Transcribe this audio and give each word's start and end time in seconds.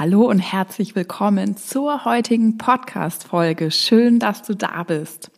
Hallo 0.00 0.22
und 0.22 0.38
herzlich 0.38 0.96
willkommen 0.96 1.58
zur 1.58 2.06
heutigen 2.06 2.56
Podcast-Folge. 2.56 3.70
Schön, 3.70 4.18
dass 4.18 4.42
du 4.42 4.54
da 4.54 4.82
bist. 4.82 5.30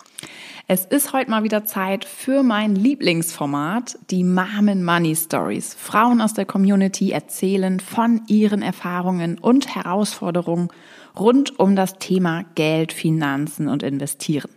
Es 0.69 0.85
ist 0.85 1.13
heute 1.13 1.31
mal 1.31 1.43
wieder 1.43 1.65
Zeit 1.65 2.05
für 2.05 2.45
mein 2.45 2.77
Lieblingsformat, 2.77 3.99
die 4.13 4.23
Mom 4.23 4.85
Money 4.85 5.17
Stories. 5.17 5.75
Frauen 5.75 6.21
aus 6.21 6.35
der 6.35 6.45
Community 6.45 7.11
erzählen 7.11 7.81
von 7.81 8.23
ihren 8.29 8.63
Erfahrungen 8.63 9.37
und 9.37 9.75
Herausforderungen 9.75 10.69
rund 11.19 11.59
um 11.59 11.75
das 11.75 11.99
Thema 11.99 12.45
Geld, 12.55 12.93
Finanzen 12.93 13.67
und 13.67 13.83
Investieren. 13.83 14.49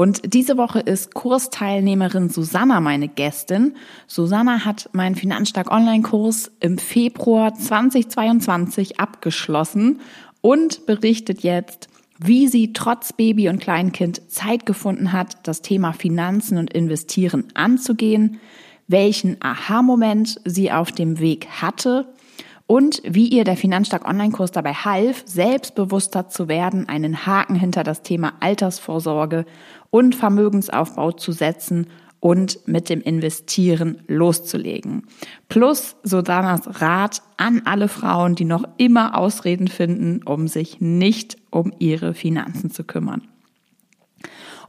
Und 0.00 0.32
diese 0.32 0.56
Woche 0.56 0.80
ist 0.80 1.12
Kursteilnehmerin 1.12 2.30
Susanna 2.30 2.80
meine 2.80 3.06
Gästin. 3.06 3.74
Susanna 4.06 4.64
hat 4.64 4.88
meinen 4.94 5.14
Finanzstark 5.14 5.70
Online-Kurs 5.70 6.52
im 6.60 6.78
Februar 6.78 7.52
2022 7.52 8.98
abgeschlossen 8.98 10.00
und 10.40 10.86
berichtet 10.86 11.42
jetzt, 11.42 11.90
wie 12.18 12.48
sie 12.48 12.72
trotz 12.72 13.12
Baby 13.12 13.50
und 13.50 13.60
Kleinkind 13.60 14.22
Zeit 14.32 14.64
gefunden 14.64 15.12
hat, 15.12 15.36
das 15.42 15.60
Thema 15.60 15.92
Finanzen 15.92 16.56
und 16.56 16.72
Investieren 16.72 17.48
anzugehen, 17.52 18.40
welchen 18.88 19.36
Aha-Moment 19.42 20.40
sie 20.46 20.72
auf 20.72 20.92
dem 20.92 21.18
Weg 21.18 21.46
hatte 21.60 22.06
und 22.70 23.02
wie 23.04 23.26
ihr 23.26 23.42
der 23.42 23.56
Finanzstark 23.56 24.06
Online-Kurs 24.06 24.52
dabei 24.52 24.72
half, 24.72 25.24
selbstbewusster 25.26 26.28
zu 26.28 26.46
werden, 26.46 26.88
einen 26.88 27.26
Haken 27.26 27.56
hinter 27.56 27.82
das 27.82 28.02
Thema 28.02 28.34
Altersvorsorge 28.38 29.44
und 29.90 30.14
Vermögensaufbau 30.14 31.10
zu 31.10 31.32
setzen 31.32 31.88
und 32.20 32.60
mit 32.68 32.88
dem 32.88 33.00
Investieren 33.00 34.02
loszulegen. 34.06 35.02
Plus 35.48 35.96
Susannas 36.04 36.80
Rat 36.80 37.22
an 37.38 37.62
alle 37.64 37.88
Frauen, 37.88 38.36
die 38.36 38.44
noch 38.44 38.62
immer 38.76 39.18
Ausreden 39.18 39.66
finden, 39.66 40.22
um 40.24 40.46
sich 40.46 40.80
nicht 40.80 41.38
um 41.50 41.72
ihre 41.80 42.14
Finanzen 42.14 42.70
zu 42.70 42.84
kümmern. 42.84 43.22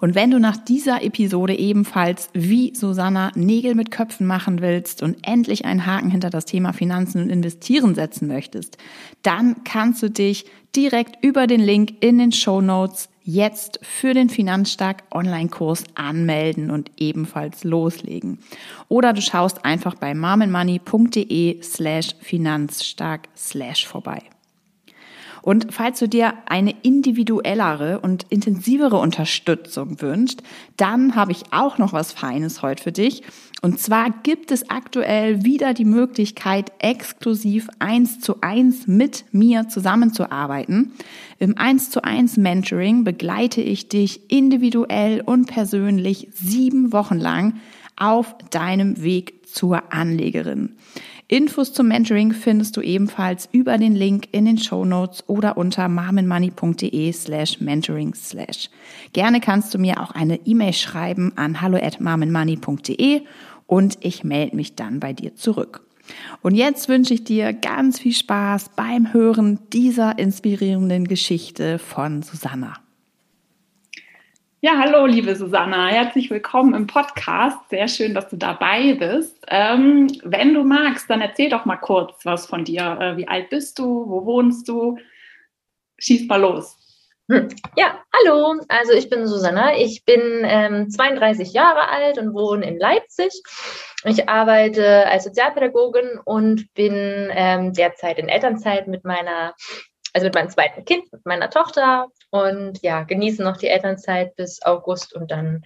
Und 0.01 0.15
wenn 0.15 0.31
du 0.31 0.39
nach 0.39 0.57
dieser 0.57 1.03
Episode 1.03 1.57
ebenfalls 1.57 2.29
wie 2.33 2.75
Susanna 2.75 3.31
Nägel 3.35 3.75
mit 3.75 3.91
Köpfen 3.91 4.25
machen 4.25 4.59
willst 4.59 5.03
und 5.03 5.15
endlich 5.21 5.63
einen 5.63 5.85
Haken 5.85 6.09
hinter 6.09 6.31
das 6.31 6.45
Thema 6.45 6.73
Finanzen 6.73 7.21
und 7.21 7.29
Investieren 7.29 7.93
setzen 7.93 8.27
möchtest, 8.27 8.77
dann 9.21 9.63
kannst 9.63 10.01
du 10.01 10.09
dich 10.09 10.45
direkt 10.75 11.23
über 11.23 11.45
den 11.45 11.61
Link 11.61 11.93
in 12.01 12.17
den 12.17 12.31
Show 12.31 12.61
Notes 12.61 13.09
jetzt 13.23 13.79
für 13.83 14.15
den 14.15 14.29
Finanzstark 14.29 15.03
Online-Kurs 15.11 15.83
anmelden 15.93 16.71
und 16.71 16.89
ebenfalls 16.97 17.63
loslegen. 17.63 18.39
Oder 18.87 19.13
du 19.13 19.21
schaust 19.21 19.63
einfach 19.63 19.93
bei 19.93 20.15
marmenmoney.de 20.15 21.61
slash 21.61 22.15
finanzstark 22.19 23.29
slash 23.37 23.85
vorbei. 23.85 24.23
Und 25.41 25.73
falls 25.73 25.99
du 25.99 26.07
dir 26.07 26.33
eine 26.45 26.75
individuellere 26.83 27.99
und 27.99 28.25
intensivere 28.29 28.97
Unterstützung 28.97 30.01
wünschst, 30.01 30.43
dann 30.77 31.15
habe 31.15 31.31
ich 31.31 31.43
auch 31.51 31.77
noch 31.77 31.93
was 31.93 32.11
Feines 32.11 32.61
heute 32.61 32.83
für 32.83 32.91
dich. 32.91 33.23
Und 33.63 33.79
zwar 33.79 34.09
gibt 34.23 34.51
es 34.51 34.69
aktuell 34.69 35.43
wieder 35.43 35.73
die 35.73 35.85
Möglichkeit, 35.85 36.71
exklusiv 36.79 37.67
eins 37.79 38.19
zu 38.19 38.41
eins 38.41 38.87
mit 38.87 39.25
mir 39.31 39.67
zusammenzuarbeiten. 39.67 40.93
Im 41.37 41.57
eins 41.57 41.91
zu 41.91 42.03
eins 42.03 42.37
Mentoring 42.37 43.03
begleite 43.03 43.61
ich 43.61 43.87
dich 43.87 44.31
individuell 44.31 45.21
und 45.21 45.45
persönlich 45.45 46.29
sieben 46.33 46.91
Wochen 46.91 47.19
lang 47.19 47.59
auf 47.95 48.35
deinem 48.49 49.03
Weg 49.03 49.40
zur 49.53 49.93
Anlegerin. 49.93 50.75
Infos 51.27 51.71
zum 51.71 51.87
Mentoring 51.87 52.33
findest 52.33 52.75
du 52.75 52.81
ebenfalls 52.81 53.47
über 53.53 53.77
den 53.77 53.95
Link 53.95 54.27
in 54.33 54.43
den 54.43 54.57
Show 54.57 54.83
Notes 54.83 55.23
oder 55.27 55.55
unter 55.55 55.87
marmenmoney.de 55.87 57.11
slash 57.13 57.61
mentoring 57.61 58.13
slash. 58.13 58.69
Gerne 59.13 59.39
kannst 59.39 59.73
du 59.73 59.77
mir 59.77 60.01
auch 60.01 60.11
eine 60.11 60.45
E-Mail 60.45 60.73
schreiben 60.73 61.31
an 61.37 61.61
hallo 61.61 61.77
at 61.77 61.99
und 63.67 63.97
ich 64.01 64.23
melde 64.25 64.55
mich 64.57 64.75
dann 64.75 64.99
bei 64.99 65.13
dir 65.13 65.33
zurück. 65.35 65.87
Und 66.41 66.55
jetzt 66.55 66.89
wünsche 66.89 67.13
ich 67.13 67.23
dir 67.23 67.53
ganz 67.53 67.99
viel 67.99 68.13
Spaß 68.13 68.71
beim 68.75 69.13
Hören 69.13 69.59
dieser 69.71 70.19
inspirierenden 70.19 71.07
Geschichte 71.07 71.79
von 71.79 72.23
Susanna. 72.23 72.73
Ja, 74.63 74.77
hallo, 74.77 75.07
liebe 75.07 75.35
Susanna. 75.35 75.87
Herzlich 75.87 76.29
willkommen 76.29 76.75
im 76.75 76.85
Podcast. 76.85 77.57
Sehr 77.71 77.87
schön, 77.87 78.13
dass 78.13 78.29
du 78.29 78.37
dabei 78.37 78.93
bist. 78.93 79.43
Ähm, 79.47 80.05
wenn 80.23 80.53
du 80.53 80.63
magst, 80.63 81.09
dann 81.09 81.19
erzähl 81.19 81.49
doch 81.49 81.65
mal 81.65 81.77
kurz 81.77 82.23
was 82.25 82.45
von 82.45 82.63
dir. 82.63 82.95
Äh, 83.01 83.17
wie 83.17 83.27
alt 83.27 83.49
bist 83.49 83.79
du? 83.79 84.07
Wo 84.07 84.23
wohnst 84.23 84.67
du? 84.67 84.99
Schieß 85.97 86.27
mal 86.27 86.39
los. 86.39 86.77
Hm. 87.31 87.49
Ja, 87.75 88.03
hallo. 88.13 88.61
Also 88.67 88.93
ich 88.93 89.09
bin 89.09 89.25
Susanna. 89.25 89.77
Ich 89.77 90.05
bin 90.05 90.43
ähm, 90.43 90.91
32 90.91 91.53
Jahre 91.53 91.89
alt 91.89 92.19
und 92.19 92.35
wohne 92.35 92.63
in 92.67 92.77
Leipzig. 92.77 93.31
Ich 94.05 94.29
arbeite 94.29 95.07
als 95.07 95.23
Sozialpädagogin 95.23 96.19
und 96.23 96.71
bin 96.75 97.31
ähm, 97.31 97.73
derzeit 97.73 98.19
in 98.19 98.29
Elternzeit 98.29 98.87
mit 98.87 99.05
meiner 99.05 99.55
also 100.13 100.25
mit 100.25 100.35
meinem 100.35 100.49
zweiten 100.49 100.83
Kind, 100.85 101.11
mit 101.11 101.25
meiner 101.25 101.49
Tochter 101.49 102.07
und 102.29 102.81
ja, 102.81 103.03
genießen 103.03 103.43
noch 103.43 103.57
die 103.57 103.67
Elternzeit 103.67 104.35
bis 104.35 104.61
August 104.63 105.13
und 105.13 105.31
dann 105.31 105.63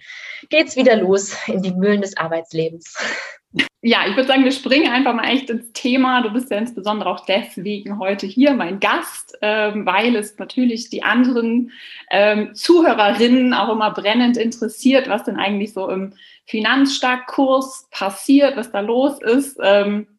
geht's 0.50 0.76
wieder 0.76 0.96
los 0.96 1.36
in 1.48 1.62
die 1.62 1.72
Mühlen 1.72 2.00
des 2.00 2.16
Arbeitslebens. 2.16 2.94
Ja, 3.80 4.00
ich 4.06 4.16
würde 4.16 4.26
sagen, 4.26 4.44
wir 4.44 4.52
springen 4.52 4.92
einfach 4.92 5.14
mal 5.14 5.30
echt 5.30 5.48
ins 5.48 5.72
Thema. 5.72 6.20
Du 6.20 6.30
bist 6.30 6.50
ja 6.50 6.58
insbesondere 6.58 7.08
auch 7.08 7.24
deswegen 7.24 7.98
heute 7.98 8.26
hier 8.26 8.52
mein 8.52 8.80
Gast, 8.80 9.38
ähm, 9.40 9.86
weil 9.86 10.16
es 10.16 10.36
natürlich 10.38 10.90
die 10.90 11.04
anderen 11.04 11.70
ähm, 12.10 12.54
Zuhörerinnen 12.54 13.54
auch 13.54 13.72
immer 13.72 13.92
brennend 13.92 14.36
interessiert, 14.36 15.08
was 15.08 15.24
denn 15.24 15.36
eigentlich 15.36 15.72
so 15.72 15.88
im 15.88 16.14
Finanzstarkkurs 16.46 17.86
passiert, 17.90 18.56
was 18.56 18.72
da 18.72 18.80
los 18.80 19.22
ist. 19.22 19.56
Ähm, 19.62 20.15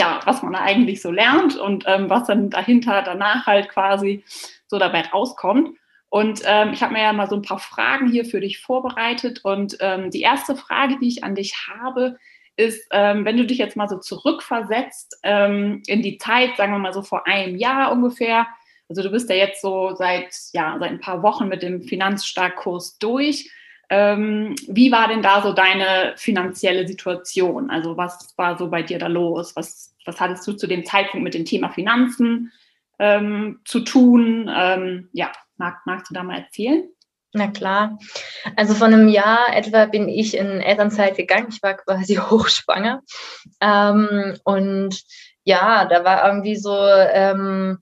ja, 0.00 0.18
was 0.24 0.42
man 0.42 0.54
da 0.54 0.60
eigentlich 0.60 1.02
so 1.02 1.10
lernt 1.10 1.58
und 1.58 1.84
ähm, 1.86 2.08
was 2.08 2.26
dann 2.26 2.48
dahinter 2.48 3.02
danach 3.02 3.46
halt 3.46 3.68
quasi 3.68 4.24
so 4.66 4.78
dabei 4.78 5.02
rauskommt. 5.02 5.76
Und 6.08 6.40
ähm, 6.46 6.72
ich 6.72 6.82
habe 6.82 6.94
mir 6.94 7.02
ja 7.02 7.12
mal 7.12 7.28
so 7.28 7.36
ein 7.36 7.42
paar 7.42 7.58
Fragen 7.58 8.10
hier 8.10 8.24
für 8.24 8.40
dich 8.40 8.60
vorbereitet. 8.60 9.44
Und 9.44 9.76
ähm, 9.80 10.10
die 10.10 10.22
erste 10.22 10.56
Frage, 10.56 10.98
die 10.98 11.08
ich 11.08 11.22
an 11.22 11.34
dich 11.34 11.54
habe, 11.68 12.16
ist, 12.56 12.88
ähm, 12.92 13.26
wenn 13.26 13.36
du 13.36 13.44
dich 13.44 13.58
jetzt 13.58 13.76
mal 13.76 13.88
so 13.88 13.98
zurückversetzt 13.98 15.18
ähm, 15.22 15.82
in 15.86 16.00
die 16.00 16.16
Zeit, 16.16 16.56
sagen 16.56 16.72
wir 16.72 16.78
mal 16.78 16.94
so 16.94 17.02
vor 17.02 17.26
einem 17.26 17.56
Jahr 17.56 17.92
ungefähr. 17.92 18.46
Also 18.88 19.02
du 19.02 19.10
bist 19.10 19.28
ja 19.28 19.36
jetzt 19.36 19.60
so 19.60 19.94
seit, 19.94 20.34
ja, 20.54 20.76
seit 20.80 20.90
ein 20.90 21.00
paar 21.00 21.22
Wochen 21.22 21.46
mit 21.46 21.62
dem 21.62 21.82
Finanzstarkkurs 21.82 22.98
durch. 22.98 23.50
Ähm, 23.90 24.54
wie 24.68 24.92
war 24.92 25.08
denn 25.08 25.20
da 25.20 25.42
so 25.42 25.52
deine 25.52 26.14
finanzielle 26.16 26.86
Situation? 26.86 27.70
Also 27.70 27.96
was 27.96 28.32
war 28.36 28.56
so 28.56 28.68
bei 28.68 28.82
dir 28.82 28.98
da 28.98 29.08
los? 29.08 29.56
Was, 29.56 29.94
was 30.06 30.20
hattest 30.20 30.46
du 30.46 30.52
zu 30.52 30.68
dem 30.68 30.84
Zeitpunkt 30.84 31.24
mit 31.24 31.34
dem 31.34 31.44
Thema 31.44 31.70
Finanzen 31.70 32.52
ähm, 33.00 33.60
zu 33.64 33.80
tun? 33.80 34.48
Ähm, 34.52 35.08
ja, 35.12 35.32
mag, 35.56 35.78
magst 35.86 36.08
du 36.08 36.14
da 36.14 36.22
mal 36.22 36.38
erzählen? 36.38 36.84
Na 37.32 37.48
klar. 37.48 37.98
Also 38.56 38.74
vor 38.74 38.86
einem 38.86 39.08
Jahr 39.08 39.54
etwa 39.54 39.86
bin 39.86 40.08
ich 40.08 40.36
in 40.36 40.60
Elternzeit 40.60 41.16
gegangen. 41.16 41.48
Ich 41.50 41.62
war 41.62 41.74
quasi 41.74 42.14
hochschwanger. 42.30 43.02
Ähm, 43.60 44.38
und 44.44 45.02
ja, 45.42 45.84
da 45.84 46.04
war 46.04 46.26
irgendwie 46.26 46.56
so, 46.56 46.76
ähm, 46.76 47.78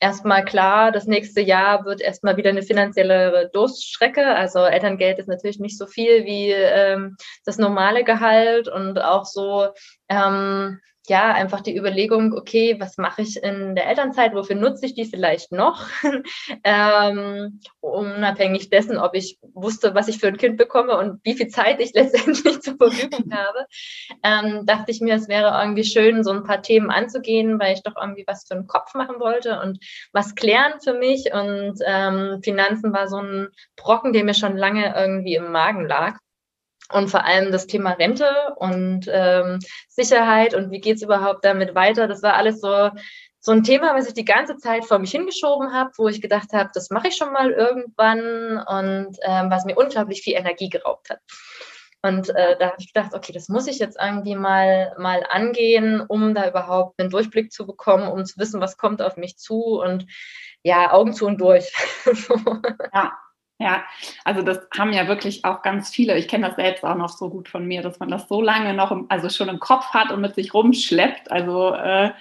erstmal 0.00 0.44
klar, 0.44 0.92
das 0.92 1.06
nächste 1.06 1.40
Jahr 1.40 1.84
wird 1.84 2.00
erstmal 2.00 2.36
wieder 2.36 2.50
eine 2.50 2.62
finanzielle 2.62 3.50
Durststrecke. 3.52 4.24
Also 4.24 4.60
Elterngeld 4.60 5.18
ist 5.18 5.28
natürlich 5.28 5.58
nicht 5.58 5.78
so 5.78 5.86
viel 5.86 6.24
wie 6.24 6.50
ähm, 6.50 7.16
das 7.44 7.58
normale 7.58 8.04
Gehalt 8.04 8.68
und 8.68 8.98
auch 9.00 9.24
so 9.24 9.68
ähm, 10.08 10.80
ja, 11.08 11.32
einfach 11.32 11.60
die 11.60 11.76
Überlegung, 11.76 12.32
okay, 12.34 12.76
was 12.78 12.98
mache 12.98 13.22
ich 13.22 13.42
in 13.42 13.74
der 13.74 13.86
Elternzeit, 13.86 14.34
wofür 14.34 14.56
nutze 14.56 14.86
ich 14.86 14.94
die 14.94 15.04
vielleicht 15.04 15.52
noch? 15.52 15.86
ähm, 16.64 17.60
unabhängig 17.80 18.70
dessen, 18.70 18.98
ob 18.98 19.14
ich 19.14 19.38
wusste, 19.54 19.94
was 19.94 20.08
ich 20.08 20.18
für 20.18 20.28
ein 20.28 20.36
Kind 20.36 20.56
bekomme 20.56 20.96
und 20.96 21.20
wie 21.24 21.34
viel 21.34 21.48
Zeit 21.48 21.80
ich 21.80 21.92
letztendlich 21.94 22.60
zur 22.60 22.76
Verfügung 22.76 23.30
habe, 23.32 23.66
ähm, 24.22 24.66
dachte 24.66 24.90
ich 24.90 25.00
mir, 25.00 25.14
es 25.14 25.28
wäre 25.28 25.58
irgendwie 25.60 25.84
schön, 25.84 26.24
so 26.24 26.30
ein 26.30 26.44
paar 26.44 26.62
Themen 26.62 26.90
anzugehen, 26.90 27.58
weil 27.58 27.74
ich 27.74 27.82
doch 27.82 27.96
irgendwie 28.00 28.24
was 28.26 28.46
für 28.46 28.54
den 28.54 28.66
Kopf 28.66 28.94
machen 28.94 29.20
wollte 29.20 29.60
und 29.60 29.78
was 30.12 30.34
klären 30.34 30.74
für 30.82 30.94
mich. 30.94 31.32
Und 31.32 31.78
ähm, 31.86 32.40
Finanzen 32.42 32.92
war 32.92 33.08
so 33.08 33.20
ein 33.20 33.48
Brocken, 33.76 34.12
der 34.12 34.24
mir 34.24 34.34
schon 34.34 34.56
lange 34.56 34.94
irgendwie 34.96 35.34
im 35.34 35.50
Magen 35.52 35.86
lag 35.86 36.18
und 36.92 37.08
vor 37.08 37.24
allem 37.24 37.52
das 37.52 37.66
Thema 37.66 37.92
Rente 37.92 38.30
und 38.56 39.06
ähm, 39.10 39.58
Sicherheit 39.88 40.54
und 40.54 40.70
wie 40.70 40.80
geht's 40.80 41.02
überhaupt 41.02 41.44
damit 41.44 41.74
weiter. 41.74 42.08
Das 42.08 42.22
war 42.22 42.34
alles 42.34 42.60
so, 42.60 42.90
so 43.40 43.52
ein 43.52 43.62
Thema, 43.62 43.94
was 43.94 44.08
ich 44.08 44.14
die 44.14 44.24
ganze 44.24 44.56
Zeit 44.56 44.84
vor 44.84 44.98
mich 44.98 45.10
hingeschoben 45.10 45.72
habe, 45.72 45.90
wo 45.96 46.08
ich 46.08 46.20
gedacht 46.20 46.52
habe, 46.52 46.70
das 46.72 46.90
mache 46.90 47.08
ich 47.08 47.16
schon 47.16 47.32
mal 47.32 47.50
irgendwann 47.50 48.64
und 48.66 49.16
ähm, 49.22 49.50
was 49.50 49.64
mir 49.64 49.76
unglaublich 49.76 50.22
viel 50.22 50.34
Energie 50.34 50.68
geraubt 50.68 51.10
hat. 51.10 51.20
Und 52.02 52.30
äh, 52.30 52.56
da 52.58 52.66
habe 52.66 52.76
ich 52.78 52.92
gedacht, 52.92 53.12
okay, 53.14 53.32
das 53.32 53.48
muss 53.48 53.66
ich 53.66 53.78
jetzt 53.78 53.98
irgendwie 54.00 54.36
mal, 54.36 54.94
mal 54.98 55.24
angehen, 55.28 56.00
um 56.00 56.32
da 56.32 56.48
überhaupt 56.48 57.00
einen 57.00 57.10
Durchblick 57.10 57.50
zu 57.52 57.66
bekommen, 57.66 58.08
um 58.08 58.24
zu 58.24 58.38
wissen, 58.38 58.60
was 58.60 58.76
kommt 58.76 59.02
auf 59.02 59.16
mich 59.16 59.36
zu 59.36 59.80
und 59.80 60.06
ja, 60.62 60.92
Augen 60.92 61.12
zu 61.12 61.26
und 61.26 61.40
durch. 61.40 61.72
ja, 62.94 63.18
ja, 63.58 63.84
also 64.24 64.42
das 64.42 64.68
haben 64.76 64.92
ja 64.92 65.08
wirklich 65.08 65.44
auch 65.44 65.62
ganz 65.62 65.90
viele. 65.90 66.16
Ich 66.16 66.28
kenne 66.28 66.46
das 66.46 66.56
selbst 66.56 66.84
auch 66.84 66.94
noch 66.94 67.08
so 67.08 67.28
gut 67.28 67.48
von 67.48 67.66
mir, 67.66 67.82
dass 67.82 67.98
man 67.98 68.08
das 68.08 68.28
so 68.28 68.40
lange 68.40 68.72
noch, 68.72 68.92
im, 68.92 69.06
also 69.08 69.28
schon 69.28 69.48
im 69.48 69.58
Kopf 69.58 69.86
hat 69.90 70.12
und 70.12 70.20
mit 70.20 70.36
sich 70.36 70.54
rumschleppt. 70.54 71.30
Also 71.32 71.72
äh, 71.74 72.12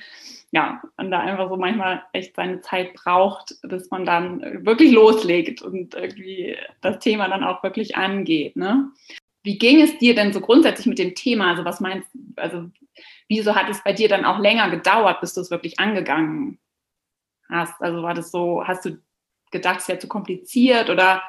ja, 0.52 0.82
und 0.98 1.12
da 1.12 1.20
einfach 1.20 1.50
so 1.50 1.58
manchmal 1.58 2.02
echt 2.14 2.36
seine 2.36 2.62
Zeit 2.62 2.94
braucht, 2.96 3.56
bis 3.62 3.92
man 3.92 4.06
dann 4.06 4.66
wirklich 4.66 4.92
loslegt 4.92 5.62
und 5.62 5.94
irgendwie 5.94 6.58
das 6.82 7.00
Thema 7.00 7.28
dann 7.28 7.44
auch 7.44 7.62
wirklich 7.62 7.96
angeht. 7.96 8.56
Ne? 8.56 8.90
Wie 9.44 9.60
ging 9.60 9.82
es 9.82 9.98
dir 10.00 10.16
denn 10.16 10.34
so 10.34 10.42
grundsätzlich 10.42 10.88
mit 10.88 10.98
dem 10.98 11.14
Thema? 11.14 11.52
Also 11.52 11.66
was 11.66 11.80
meinst 11.80 12.10
also 12.36 12.70
wieso 13.28 13.56
hat 13.56 13.70
es 13.70 13.84
bei 13.84 13.94
dir 13.94 14.10
dann 14.10 14.26
auch 14.26 14.40
länger 14.40 14.72
gedauert, 14.72 15.22
bis 15.22 15.36
du 15.36 15.42
es 15.42 15.52
wirklich 15.52 15.80
angegangen 15.80 16.58
hast? 17.50 17.80
Also 17.80 18.02
war 18.02 18.16
das 18.16 18.32
so, 18.32 18.64
hast 18.66 18.86
du 18.86 18.98
gedacht, 19.52 19.82
es 19.82 19.88
wäre 19.88 20.00
zu 20.00 20.08
kompliziert 20.08 20.90
oder 20.90 21.22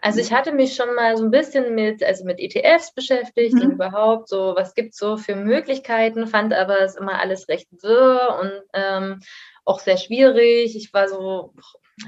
also 0.00 0.20
ich 0.20 0.32
hatte 0.32 0.52
mich 0.52 0.74
schon 0.74 0.94
mal 0.94 1.16
so 1.16 1.24
ein 1.24 1.30
bisschen 1.30 1.74
mit, 1.74 2.02
also 2.02 2.24
mit 2.24 2.38
ETFs 2.38 2.92
beschäftigt 2.92 3.54
mhm. 3.54 3.62
und 3.62 3.70
überhaupt 3.72 4.28
so, 4.28 4.54
was 4.56 4.74
gibt 4.74 4.92
es 4.92 4.98
so 4.98 5.16
für 5.16 5.34
Möglichkeiten, 5.34 6.26
fand 6.26 6.54
aber 6.54 6.80
es 6.80 6.96
immer 6.96 7.18
alles 7.18 7.48
recht 7.48 7.68
wirr 7.82 8.38
und 8.40 8.62
ähm, 8.72 9.20
auch 9.64 9.80
sehr 9.80 9.96
schwierig. 9.96 10.76
Ich 10.76 10.92
war 10.94 11.08
so, 11.08 11.54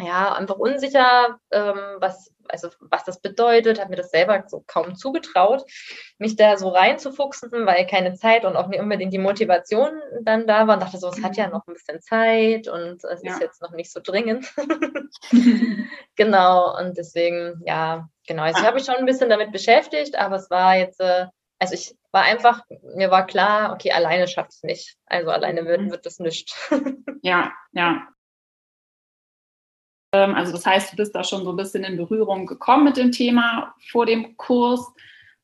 ja, 0.01 0.33
einfach 0.35 0.57
unsicher, 0.57 1.39
ähm, 1.51 1.79
was, 1.99 2.33
also 2.49 2.69
was 2.81 3.05
das 3.05 3.21
bedeutet, 3.21 3.79
habe 3.79 3.91
mir 3.91 3.97
das 3.97 4.11
selber 4.11 4.45
so 4.47 4.65
kaum 4.67 4.95
zugetraut, 4.95 5.65
mich 6.19 6.37
da 6.37 6.57
so 6.57 6.69
reinzufuchsen, 6.69 7.51
weil 7.67 7.87
keine 7.87 8.15
Zeit 8.15 8.45
und 8.45 8.57
auch 8.57 8.69
nicht 8.69 8.81
unbedingt 8.81 9.13
die 9.13 9.19
Motivation 9.19 9.91
dann 10.23 10.47
da 10.47 10.67
war 10.67 10.75
und 10.75 10.83
dachte 10.83 10.99
so, 10.99 11.09
es 11.09 11.23
hat 11.23 11.37
ja 11.37 11.49
noch 11.49 11.67
ein 11.67 11.75
bisschen 11.75 12.01
Zeit 12.01 12.69
und 12.69 13.05
es 13.05 13.23
ja. 13.23 13.33
ist 13.33 13.41
jetzt 13.41 13.63
noch 13.63 13.73
nicht 13.73 13.93
so 13.93 14.01
dringend. 14.03 14.53
genau, 16.17 16.79
und 16.79 16.97
deswegen, 16.97 17.61
ja, 17.67 18.09
genau. 18.27 18.45
Also 18.45 18.59
ich 18.59 18.65
ah. 18.65 18.67
habe 18.69 18.77
mich 18.77 18.87
schon 18.87 18.97
ein 18.97 19.07
bisschen 19.07 19.31
damit 19.31 19.53
beschäftigt, 19.53 20.17
aber 20.17 20.37
es 20.37 20.49
war 20.51 20.77
jetzt, 20.77 21.01
äh, 21.01 21.27
also 21.59 21.75
ich 21.75 21.95
war 22.13 22.23
einfach, 22.23 22.63
mir 22.95 23.11
war 23.11 23.27
klar, 23.27 23.73
okay, 23.73 23.93
alleine 23.93 24.27
schafft 24.27 24.53
es 24.53 24.63
nicht. 24.63 24.97
Also 25.07 25.31
alleine 25.31 25.65
wird, 25.65 25.83
mhm. 25.83 25.91
wird 25.91 26.07
das 26.07 26.19
nicht. 26.19 26.55
ja, 27.23 27.53
ja. 27.73 28.07
Ähm, 30.13 30.35
also 30.35 30.53
das 30.53 30.67
heißt, 30.67 30.93
du 30.93 30.97
bist 30.97 31.15
da 31.15 31.25
schon 31.25 31.45
so 31.45 31.51
ein 31.51 31.57
bisschen 31.57 31.85
in 31.85 31.97
Berührung 31.97 32.47
gekommen 32.47 32.85
mit 32.85 32.97
dem 32.97 33.13
Thema 33.13 33.75
vor 33.91 34.07
dem 34.07 34.37
Kurs, 34.37 34.87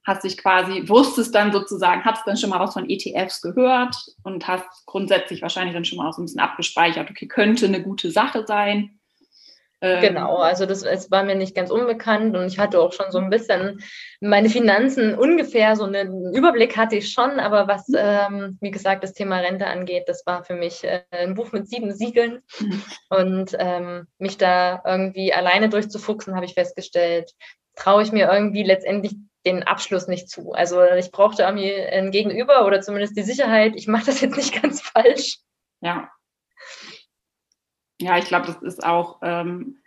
hast 0.05 0.25
dich 0.25 0.39
quasi, 0.39 0.89
wusstest 0.89 1.35
dann 1.35 1.53
sozusagen, 1.53 2.05
hast 2.05 2.27
dann 2.27 2.37
schon 2.37 2.51
mal 2.51 2.61
was 2.61 2.75
von 2.75 2.89
ETFs 2.89 3.43
gehört 3.43 3.97
und 4.23 4.47
hast 4.47 4.87
grundsätzlich 4.87 5.43
wahrscheinlich 5.43 5.75
dann 5.75 5.85
schon 5.85 5.99
mal 5.99 6.09
auch 6.09 6.15
so 6.15 6.23
ein 6.23 6.25
bisschen 6.27 6.41
abgespeichert, 6.41 7.11
okay, 7.11 7.27
könnte 7.27 7.67
eine 7.67 7.83
gute 7.83 8.11
Sache 8.11 8.45
sein. 8.47 8.98
Ähm, 9.81 10.01
genau, 10.01 10.39
also 10.39 10.67
das 10.67 10.83
es 10.83 11.11
war 11.11 11.23
mir 11.23 11.37
nicht 11.37 11.55
ganz 11.55 11.71
unbekannt 11.71 12.37
und 12.37 12.47
ich 12.47 12.59
hatte 12.59 12.81
auch 12.81 12.93
schon 12.93 13.13
so 13.13 13.19
ein 13.19 13.31
bisschen 13.31 13.81
meine 14.21 14.51
Finanzen 14.51 15.15
ungefähr, 15.15 15.77
so 15.77 15.85
einen 15.85 16.35
Überblick 16.35 16.77
hatte 16.77 16.97
ich 16.97 17.13
schon, 17.13 17.39
aber 17.39 17.69
was, 17.69 17.87
ähm, 17.97 18.59
wie 18.61 18.73
gesagt, 18.73 19.05
das 19.05 19.13
Thema 19.13 19.39
Rente 19.39 19.67
angeht, 19.67 20.05
das 20.09 20.27
war 20.27 20.43
für 20.43 20.55
mich 20.55 20.83
äh, 20.83 21.03
ein 21.13 21.35
Buch 21.35 21.53
mit 21.53 21.69
sieben 21.69 21.95
Siegeln 21.95 22.43
mhm. 22.59 22.83
und 23.11 23.57
ähm, 23.59 24.09
mich 24.19 24.37
da 24.37 24.83
irgendwie 24.85 25.33
alleine 25.33 25.69
durchzufuchsen, 25.69 26.35
habe 26.35 26.47
ich 26.47 26.55
festgestellt, 26.55 27.33
traue 27.77 28.03
ich 28.03 28.11
mir 28.11 28.31
irgendwie 28.33 28.65
letztendlich 28.65 29.15
den 29.47 29.63
Abschluss 29.63 30.09
nicht 30.09 30.29
zu. 30.29 30.53
Also 30.53 30.83
ich 30.83 31.13
brauchte 31.13 31.45
irgendwie 31.45 31.73
ein 31.73 32.11
Gegenüber 32.11 32.67
oder 32.67 32.81
zumindest 32.81 33.17
die 33.17 33.23
Sicherheit, 33.23 33.75
ich 33.77 33.87
mache 33.87 34.07
das 34.07 34.21
jetzt 34.21 34.37
nicht 34.37 34.61
ganz 34.63 34.81
falsch. 34.81 35.39
Ja, 35.81 36.11
ja, 38.01 38.19
ich 38.19 38.27
glaube, 38.27 38.47
das 38.47 38.63
ist 38.63 38.85
auch 38.85 39.19
ähm, 39.23 39.79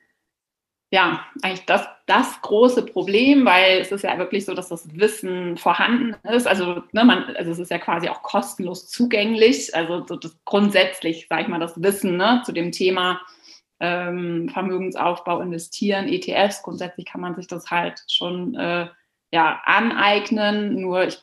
ja 0.92 1.26
eigentlich 1.42 1.66
das, 1.66 1.88
das 2.06 2.42
große 2.42 2.86
Problem, 2.86 3.46
weil 3.46 3.80
es 3.80 3.92
ist 3.92 4.04
ja 4.04 4.18
wirklich 4.18 4.46
so, 4.46 4.54
dass 4.54 4.70
das 4.70 4.94
Wissen 4.98 5.58
vorhanden 5.58 6.16
ist. 6.30 6.48
Also, 6.48 6.84
ne, 6.92 7.06
man, 7.06 7.36
also 7.36 7.52
es 7.52 7.60
ist 7.60 7.72
ja 7.72 7.80
quasi 7.80 8.10
auch 8.10 8.22
kostenlos 8.22 8.90
zugänglich. 8.90 9.74
Also 9.74 10.06
so 10.06 10.18
das 10.18 10.38
grundsätzlich, 10.46 11.28
sage 11.30 11.44
ich 11.44 11.48
mal, 11.48 11.60
das 11.60 11.82
Wissen 11.82 12.18
ne, 12.18 12.42
zu 12.46 12.52
dem 12.52 12.72
Thema 12.72 13.22
ähm, 13.80 14.50
Vermögensaufbau, 14.50 15.40
Investieren, 15.40 16.08
ETFs. 16.08 16.62
Grundsätzlich 16.62 17.06
kann 17.06 17.22
man 17.22 17.36
sich 17.36 17.48
das 17.48 17.72
halt 17.72 18.04
schon 18.10 18.56
äh, 18.56 18.88
ja, 19.32 19.62
aneignen. 19.66 20.76
Nur 20.82 21.06
ich 21.06 21.20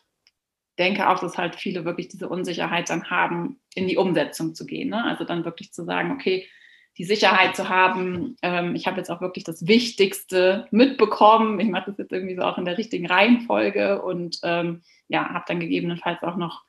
denke 0.79 1.08
auch, 1.08 1.19
dass 1.19 1.37
halt 1.37 1.56
viele 1.56 1.84
wirklich 1.84 2.08
diese 2.08 2.29
Unsicherheit 2.29 2.88
dann 2.88 3.11
haben, 3.11 3.61
in 3.75 3.87
die 3.87 3.96
Umsetzung 3.99 4.55
zu 4.55 4.64
gehen. 4.64 4.88
Ne? 4.88 5.05
Also 5.05 5.25
dann 5.25 5.44
wirklich 5.44 5.73
zu 5.73 5.84
sagen, 5.84 6.12
okay, 6.12 6.49
die 6.98 7.04
Sicherheit 7.04 7.54
zu 7.54 7.68
haben, 7.68 8.36
ähm, 8.42 8.74
ich 8.74 8.88
habe 8.88 8.96
jetzt 8.96 9.08
auch 9.08 9.20
wirklich 9.20 9.44
das 9.44 9.68
Wichtigste 9.68 10.66
mitbekommen. 10.72 11.60
Ich 11.60 11.68
mache 11.68 11.90
das 11.90 11.98
jetzt 11.98 12.12
irgendwie 12.12 12.34
so 12.34 12.42
auch 12.42 12.58
in 12.58 12.64
der 12.64 12.76
richtigen 12.76 13.06
Reihenfolge 13.06 14.02
und 14.02 14.40
ähm, 14.42 14.82
ja, 15.06 15.28
habe 15.28 15.44
dann 15.46 15.60
gegebenenfalls 15.60 16.22
auch 16.24 16.36
noch 16.36 16.64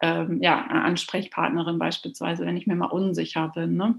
ähm, 0.00 0.40
ja, 0.40 0.64
eine 0.64 0.84
Ansprechpartnerin 0.84 1.80
beispielsweise, 1.80 2.46
wenn 2.46 2.56
ich 2.56 2.68
mir 2.68 2.76
mal 2.76 2.86
unsicher 2.86 3.48
bin. 3.48 3.76
Ne? 3.76 3.96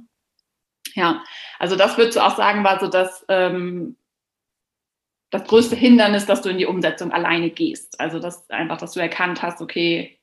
Ja, 0.93 1.21
also 1.59 1.75
das 1.75 1.97
würdest 1.97 2.17
du 2.17 2.25
auch 2.25 2.37
sagen, 2.37 2.63
war 2.63 2.79
so 2.79 2.87
das, 2.87 3.25
ähm, 3.27 3.97
das 5.31 5.43
größte 5.43 5.75
Hindernis, 5.75 6.25
dass 6.25 6.41
du 6.41 6.49
in 6.49 6.59
die 6.59 6.65
Umsetzung 6.65 7.11
alleine 7.11 7.49
gehst. 7.49 7.99
Also 7.99 8.19
das 8.19 8.49
einfach, 8.49 8.77
dass 8.77 8.93
du 8.93 9.01
erkannt 9.01 9.41
hast, 9.41 9.61
okay, 9.61 10.17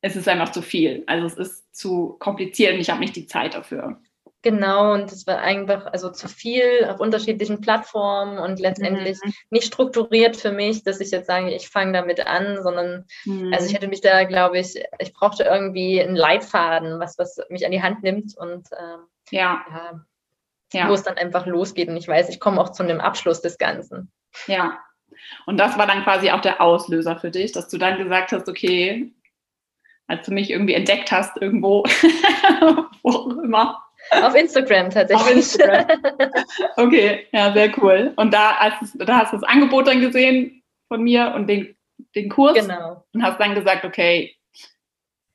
es 0.00 0.16
ist 0.16 0.28
einfach 0.28 0.50
zu 0.50 0.62
viel. 0.62 1.04
Also 1.06 1.26
es 1.26 1.34
ist 1.34 1.76
zu 1.76 2.16
kompliziert 2.18 2.74
und 2.74 2.80
ich 2.80 2.90
habe 2.90 3.00
nicht 3.00 3.14
die 3.14 3.26
Zeit 3.26 3.54
dafür. 3.54 4.00
Genau, 4.46 4.92
und 4.94 5.10
das 5.10 5.26
war 5.26 5.38
einfach 5.38 5.86
also 5.86 6.08
zu 6.08 6.28
viel 6.28 6.86
auf 6.88 7.00
unterschiedlichen 7.00 7.60
Plattformen 7.60 8.38
und 8.38 8.60
letztendlich 8.60 9.18
mhm. 9.24 9.32
nicht 9.50 9.66
strukturiert 9.66 10.36
für 10.36 10.52
mich, 10.52 10.84
dass 10.84 11.00
ich 11.00 11.10
jetzt 11.10 11.26
sage, 11.26 11.52
ich 11.52 11.68
fange 11.68 11.94
damit 11.94 12.24
an, 12.24 12.62
sondern 12.62 13.06
mhm. 13.24 13.52
also 13.52 13.66
ich 13.66 13.74
hätte 13.74 13.88
mich 13.88 14.02
da, 14.02 14.22
glaube 14.22 14.60
ich, 14.60 14.80
ich 15.00 15.12
brauchte 15.12 15.42
irgendwie 15.42 16.00
einen 16.00 16.14
Leitfaden, 16.14 17.00
was, 17.00 17.18
was 17.18 17.40
mich 17.48 17.66
an 17.66 17.72
die 17.72 17.82
Hand 17.82 18.04
nimmt 18.04 18.36
und 18.36 18.68
ähm, 18.78 19.00
ja. 19.32 19.64
ja. 19.68 20.00
Ja. 20.72 20.88
wo 20.88 20.94
es 20.94 21.02
dann 21.02 21.18
einfach 21.18 21.46
losgeht 21.46 21.88
und 21.88 21.96
ich 21.96 22.06
weiß, 22.06 22.28
ich 22.28 22.38
komme 22.38 22.60
auch 22.60 22.70
zu 22.70 22.84
einem 22.84 23.00
Abschluss 23.00 23.40
des 23.40 23.58
Ganzen. 23.58 24.12
Ja, 24.46 24.78
und 25.46 25.56
das 25.56 25.76
war 25.76 25.88
dann 25.88 26.04
quasi 26.04 26.30
auch 26.30 26.40
der 26.40 26.60
Auslöser 26.60 27.16
für 27.16 27.32
dich, 27.32 27.50
dass 27.50 27.66
du 27.68 27.78
dann 27.78 27.98
gesagt 27.98 28.30
hast, 28.30 28.48
okay, 28.48 29.12
als 30.06 30.24
du 30.24 30.32
mich 30.32 30.50
irgendwie 30.50 30.74
entdeckt 30.74 31.10
hast, 31.10 31.36
irgendwo, 31.36 31.82
wo 33.02 33.10
auch 33.10 33.42
immer, 33.42 33.85
auf 34.10 34.34
Instagram 34.34 34.90
tatsächlich. 34.90 35.26
Auf 35.26 35.30
Instagram. 35.30 35.86
Okay, 36.76 37.26
ja, 37.32 37.52
sehr 37.52 37.72
cool. 37.78 38.12
Und 38.16 38.32
da, 38.32 38.52
als, 38.52 38.74
da 38.94 39.18
hast 39.18 39.32
du 39.32 39.38
das 39.38 39.48
Angebot 39.48 39.86
dann 39.86 40.00
gesehen 40.00 40.62
von 40.88 41.02
mir 41.02 41.32
und 41.34 41.48
den, 41.48 41.76
den 42.14 42.28
Kurs. 42.28 42.54
Genau. 42.54 43.04
Und 43.12 43.22
hast 43.22 43.40
dann 43.40 43.54
gesagt, 43.54 43.84
okay. 43.84 44.36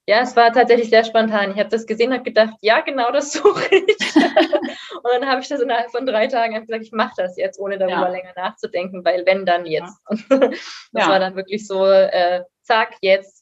Ja, 0.07 0.21
es 0.21 0.35
war 0.35 0.51
tatsächlich 0.51 0.89
sehr 0.89 1.03
spontan. 1.03 1.51
Ich 1.51 1.57
habe 1.57 1.69
das 1.69 1.85
gesehen 1.85 2.11
und 2.11 2.23
gedacht, 2.23 2.55
ja, 2.61 2.81
genau 2.81 3.11
das 3.11 3.31
suche 3.31 3.63
ich. 3.69 4.15
und 4.15 5.11
dann 5.11 5.25
habe 5.27 5.41
ich 5.41 5.47
das 5.47 5.61
innerhalb 5.61 5.91
von 5.91 6.05
drei 6.05 6.27
Tagen 6.27 6.59
gesagt, 6.59 6.83
ich 6.83 6.91
mache 6.91 7.13
das 7.17 7.37
jetzt, 7.37 7.59
ohne 7.59 7.77
darüber 7.77 8.07
ja. 8.07 8.09
länger 8.09 8.33
nachzudenken, 8.35 9.05
weil 9.05 9.25
wenn, 9.25 9.45
dann 9.45 9.65
jetzt. 9.65 9.99
Ja. 10.09 10.09
Und 10.09 10.25
das 10.29 11.05
ja. 11.05 11.09
war 11.09 11.19
dann 11.19 11.35
wirklich 11.35 11.67
so, 11.67 11.85
äh, 11.85 12.43
zack, 12.63 12.95
jetzt 13.01 13.40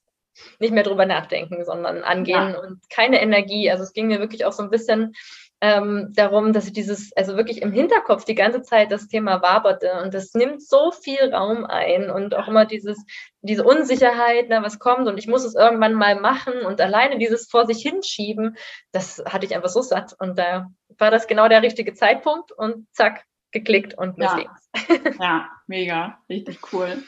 nicht 0.60 0.74
mehr 0.74 0.84
drüber 0.84 1.06
nachdenken, 1.06 1.64
sondern 1.66 2.04
angehen 2.04 2.52
ja. 2.52 2.60
und 2.60 2.80
keine 2.90 3.22
Energie. 3.22 3.70
Also 3.70 3.84
es 3.84 3.94
ging 3.94 4.08
mir 4.08 4.20
wirklich 4.20 4.46
auch 4.46 4.52
so 4.52 4.64
ein 4.64 4.70
bisschen 4.70 5.14
ähm, 5.62 6.14
darum, 6.16 6.54
dass 6.54 6.68
ich 6.68 6.74
dieses, 6.74 7.12
also 7.18 7.36
wirklich 7.36 7.62
im 7.62 7.74
Hinterkopf 7.74 8.24
die 8.24 8.36
ganze 8.36 8.62
Zeit 8.62 8.92
das 8.92 9.08
Thema 9.08 9.42
waberte 9.42 10.02
und 10.02 10.14
das 10.14 10.34
nimmt 10.34 10.66
so 10.66 10.92
viel 10.92 11.34
Raum 11.34 11.66
ein 11.66 12.10
und 12.10 12.34
auch 12.34 12.48
immer 12.48 12.66
dieses, 12.66 13.04
diese 13.42 13.66
Unsicherheit, 13.66 14.46
na, 14.48 14.64
was 14.64 14.80
kommt 14.80 15.08
und 15.08 15.18
ich 15.18 15.28
muss 15.28 15.44
es 15.44 15.56
irgendwann 15.56 15.94
mal 15.94 16.20
machen 16.20 16.62
und 16.66 16.80
alleine 16.80 17.18
dieses 17.18 17.50
vor 17.50 17.66
sich 17.66 17.82
hinschieben, 17.82 18.56
das 18.94 19.22
hatte 19.26 19.46
ich 19.46 19.54
einfach 19.54 19.70
so 19.70 19.82
satt 19.82 20.16
und 20.20 20.40
da 20.40 20.68
war 20.98 21.12
das 21.12 21.28
genau 21.28 21.50
der 21.50 21.62
richtige 21.62 21.94
Zeitpunkt 21.94 22.54
und 22.54 22.88
zack, 22.94 23.26
geklickt 23.52 23.98
und 23.98 24.18
los 24.18 24.32
ja. 24.38 25.12
ja, 25.20 25.50
mega, 25.68 26.20
richtig 26.30 26.60
cool. 26.72 27.04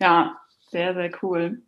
Ja, 0.00 0.40
sehr, 0.70 0.94
sehr 0.94 1.10
cool. 1.22 1.62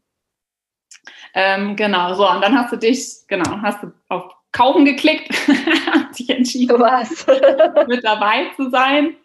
Ähm, 1.34 1.76
genau, 1.76 2.14
so, 2.14 2.28
und 2.28 2.42
dann 2.42 2.56
hast 2.56 2.72
du 2.72 2.76
dich, 2.76 3.26
genau, 3.28 3.60
hast 3.62 3.82
du 3.82 3.92
auf 4.08 4.32
Kaufen 4.52 4.84
geklickt, 4.84 5.30
hast 5.92 6.18
dich 6.18 6.30
entschieden, 6.30 6.78
Was? 6.78 7.26
mit 7.88 8.04
dabei 8.04 8.50
zu 8.56 8.70
sein. 8.70 9.16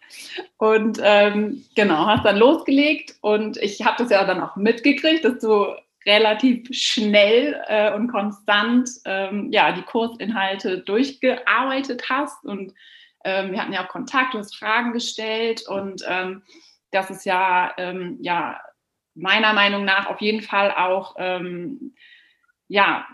Und 0.56 0.98
ähm, 1.02 1.64
genau, 1.74 2.06
hast 2.06 2.24
dann 2.24 2.38
losgelegt 2.38 3.16
und 3.20 3.58
ich 3.58 3.84
habe 3.84 3.96
das 3.98 4.10
ja 4.10 4.24
dann 4.24 4.42
auch 4.42 4.56
mitgekriegt, 4.56 5.24
dass 5.24 5.38
du 5.38 5.66
relativ 6.06 6.66
schnell 6.70 7.60
äh, 7.66 7.92
und 7.92 8.08
konstant 8.08 8.88
ähm, 9.04 9.52
ja, 9.52 9.72
die 9.72 9.82
Kursinhalte 9.82 10.78
durchgearbeitet 10.78 12.08
hast. 12.08 12.44
Und 12.44 12.72
ähm, 13.24 13.52
wir 13.52 13.60
hatten 13.60 13.74
ja 13.74 13.84
auch 13.84 13.88
Kontakt, 13.88 14.32
du 14.32 14.38
hast 14.38 14.56
Fragen 14.56 14.92
gestellt 14.92 15.68
und 15.68 16.02
ähm, 16.08 16.42
das 16.90 17.10
ist 17.10 17.26
ja, 17.26 17.72
ähm, 17.76 18.16
ja 18.22 18.58
meiner 19.18 19.52
Meinung 19.52 19.84
nach 19.84 20.06
auf 20.06 20.20
jeden 20.20 20.42
Fall 20.42 20.72
auch 20.72 21.16
ähm, 21.18 21.92
ja, 22.68 23.06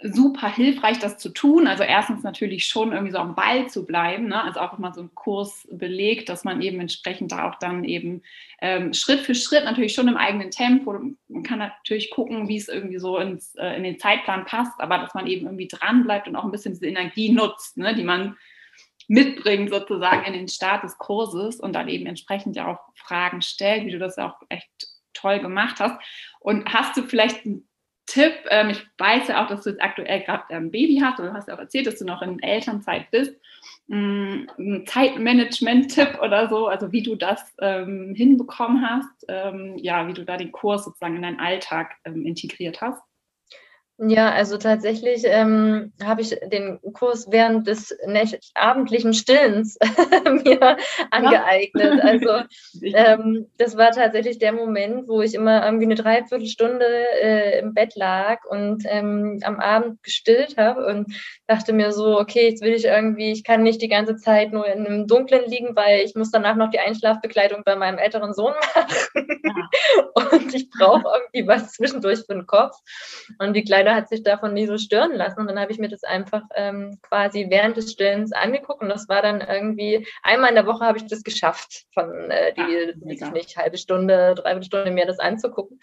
super 0.00 0.54
hilfreich, 0.54 0.98
das 1.00 1.18
zu 1.18 1.30
tun. 1.30 1.66
Also 1.66 1.82
erstens 1.82 2.22
natürlich 2.22 2.66
schon 2.66 2.92
irgendwie 2.92 3.12
so 3.12 3.18
am 3.18 3.34
Ball 3.34 3.68
zu 3.68 3.84
bleiben, 3.84 4.28
ne? 4.28 4.42
also 4.44 4.60
auch 4.60 4.74
wenn 4.74 4.82
man 4.82 4.94
so 4.94 5.00
einen 5.00 5.14
Kurs 5.14 5.66
belegt, 5.72 6.28
dass 6.28 6.44
man 6.44 6.62
eben 6.62 6.78
entsprechend 6.78 7.32
da 7.32 7.48
auch 7.48 7.56
dann 7.56 7.82
eben 7.82 8.22
ähm, 8.60 8.92
Schritt 8.92 9.20
für 9.20 9.34
Schritt 9.34 9.64
natürlich 9.64 9.94
schon 9.94 10.06
im 10.06 10.16
eigenen 10.16 10.50
Tempo, 10.50 10.96
man 11.28 11.42
kann 11.42 11.58
natürlich 11.58 12.10
gucken, 12.10 12.48
wie 12.48 12.58
es 12.58 12.68
irgendwie 12.68 12.98
so 12.98 13.18
ins, 13.18 13.54
äh, 13.56 13.76
in 13.76 13.82
den 13.82 13.98
Zeitplan 13.98 14.44
passt, 14.44 14.78
aber 14.80 14.98
dass 14.98 15.14
man 15.14 15.26
eben 15.26 15.46
irgendwie 15.46 15.68
dran 15.68 16.04
bleibt 16.04 16.28
und 16.28 16.36
auch 16.36 16.44
ein 16.44 16.52
bisschen 16.52 16.74
diese 16.74 16.86
Energie 16.86 17.32
nutzt, 17.32 17.76
ne? 17.76 17.94
die 17.94 18.04
man 18.04 18.36
mitbringt 19.08 19.70
sozusagen 19.70 20.24
in 20.26 20.34
den 20.34 20.48
Start 20.48 20.84
des 20.84 20.98
Kurses 20.98 21.58
und 21.58 21.72
dann 21.72 21.88
eben 21.88 22.06
entsprechend 22.06 22.54
ja 22.54 22.70
auch 22.70 22.80
Fragen 22.94 23.40
stellt, 23.42 23.86
wie 23.86 23.90
du 23.90 23.98
das 23.98 24.18
auch 24.18 24.36
echt 24.50 24.87
toll 25.20 25.40
gemacht 25.40 25.80
hast. 25.80 26.00
Und 26.40 26.72
hast 26.72 26.96
du 26.96 27.02
vielleicht 27.02 27.44
einen 27.44 27.68
Tipp, 28.06 28.32
ähm, 28.50 28.70
ich 28.70 28.86
weiß 28.96 29.28
ja 29.28 29.44
auch, 29.44 29.48
dass 29.48 29.64
du 29.64 29.70
jetzt 29.70 29.82
aktuell 29.82 30.22
gerade 30.22 30.44
ein 30.48 30.70
Baby 30.70 31.00
hast 31.02 31.20
oder 31.20 31.30
du 31.30 31.34
hast 31.34 31.48
ja 31.48 31.54
auch 31.54 31.58
erzählt, 31.58 31.86
dass 31.86 31.98
du 31.98 32.06
noch 32.06 32.22
in 32.22 32.42
Elternzeit 32.42 33.10
bist. 33.10 33.34
Mm, 33.86 34.46
ein 34.58 34.86
Zeitmanagement-Tipp 34.86 36.18
oder 36.22 36.48
so, 36.48 36.68
also 36.68 36.90
wie 36.92 37.02
du 37.02 37.16
das 37.16 37.54
ähm, 37.60 38.14
hinbekommen 38.16 38.82
hast, 38.88 39.26
ähm, 39.28 39.76
ja, 39.76 40.06
wie 40.08 40.14
du 40.14 40.24
da 40.24 40.36
den 40.38 40.52
Kurs 40.52 40.84
sozusagen 40.84 41.16
in 41.16 41.22
deinen 41.22 41.40
Alltag 41.40 41.96
ähm, 42.04 42.24
integriert 42.24 42.80
hast. 42.80 43.02
Ja, 44.00 44.30
also 44.30 44.58
tatsächlich 44.58 45.22
ähm, 45.24 45.92
habe 46.00 46.20
ich 46.20 46.38
den 46.52 46.78
Kurs 46.92 47.26
während 47.32 47.66
des 47.66 47.96
abendlichen 48.54 49.12
Stillens 49.12 49.76
mir 50.44 50.76
angeeignet. 51.10 52.00
Also 52.00 52.44
ähm, 52.82 53.50
das 53.58 53.76
war 53.76 53.90
tatsächlich 53.90 54.38
der 54.38 54.52
Moment, 54.52 55.08
wo 55.08 55.20
ich 55.20 55.34
immer 55.34 55.64
irgendwie 55.64 55.86
eine 55.86 55.96
Dreiviertelstunde 55.96 56.86
äh, 57.20 57.58
im 57.58 57.74
Bett 57.74 57.96
lag 57.96 58.44
und 58.48 58.84
ähm, 58.86 59.40
am 59.42 59.58
Abend 59.58 60.00
gestillt 60.04 60.56
habe 60.56 60.86
und 60.86 61.12
dachte 61.48 61.72
mir 61.72 61.90
so, 61.90 62.20
okay, 62.20 62.48
jetzt 62.48 62.62
will 62.62 62.74
ich 62.74 62.84
irgendwie, 62.84 63.32
ich 63.32 63.42
kann 63.42 63.64
nicht 63.64 63.82
die 63.82 63.88
ganze 63.88 64.14
Zeit 64.14 64.52
nur 64.52 64.66
in 64.66 64.86
einem 64.86 65.08
Dunklen 65.08 65.50
liegen, 65.50 65.74
weil 65.74 66.04
ich 66.04 66.14
muss 66.14 66.30
danach 66.30 66.54
noch 66.54 66.70
die 66.70 66.78
Einschlafbekleidung 66.78 67.62
bei 67.64 67.74
meinem 67.74 67.98
älteren 67.98 68.32
Sohn 68.32 68.54
machen. 68.74 69.26
Ja. 69.42 70.28
und 70.36 70.54
ich 70.54 70.70
brauche 70.70 71.02
irgendwie 71.02 71.48
was 71.48 71.72
zwischendurch 71.72 72.20
für 72.20 72.34
den 72.34 72.46
Kopf. 72.46 72.76
Und 73.40 73.54
die 73.54 73.64
Kleine 73.88 73.96
hat 73.96 74.08
sich 74.08 74.22
davon 74.22 74.54
nie 74.54 74.66
so 74.66 74.78
stören 74.78 75.14
lassen. 75.14 75.40
Und 75.40 75.48
dann 75.48 75.58
habe 75.58 75.72
ich 75.72 75.78
mir 75.78 75.88
das 75.88 76.04
einfach 76.04 76.42
ähm, 76.54 76.98
quasi 77.02 77.46
während 77.48 77.76
des 77.76 77.92
Stillens 77.92 78.32
angeguckt. 78.32 78.82
Und 78.82 78.88
das 78.88 79.08
war 79.08 79.22
dann 79.22 79.40
irgendwie, 79.40 80.06
einmal 80.22 80.50
in 80.50 80.56
der 80.56 80.66
Woche 80.66 80.84
habe 80.84 80.98
ich 80.98 81.06
das 81.06 81.22
geschafft, 81.22 81.86
von 81.94 82.30
äh, 82.30 82.52
die, 82.54 82.94
ja, 83.04 83.26
ich 83.26 83.32
nicht, 83.32 83.56
halbe 83.56 83.78
Stunde, 83.78 84.34
dreiviertel 84.34 84.64
Stunde 84.64 84.90
mir 84.90 85.06
das 85.06 85.18
anzugucken. 85.18 85.80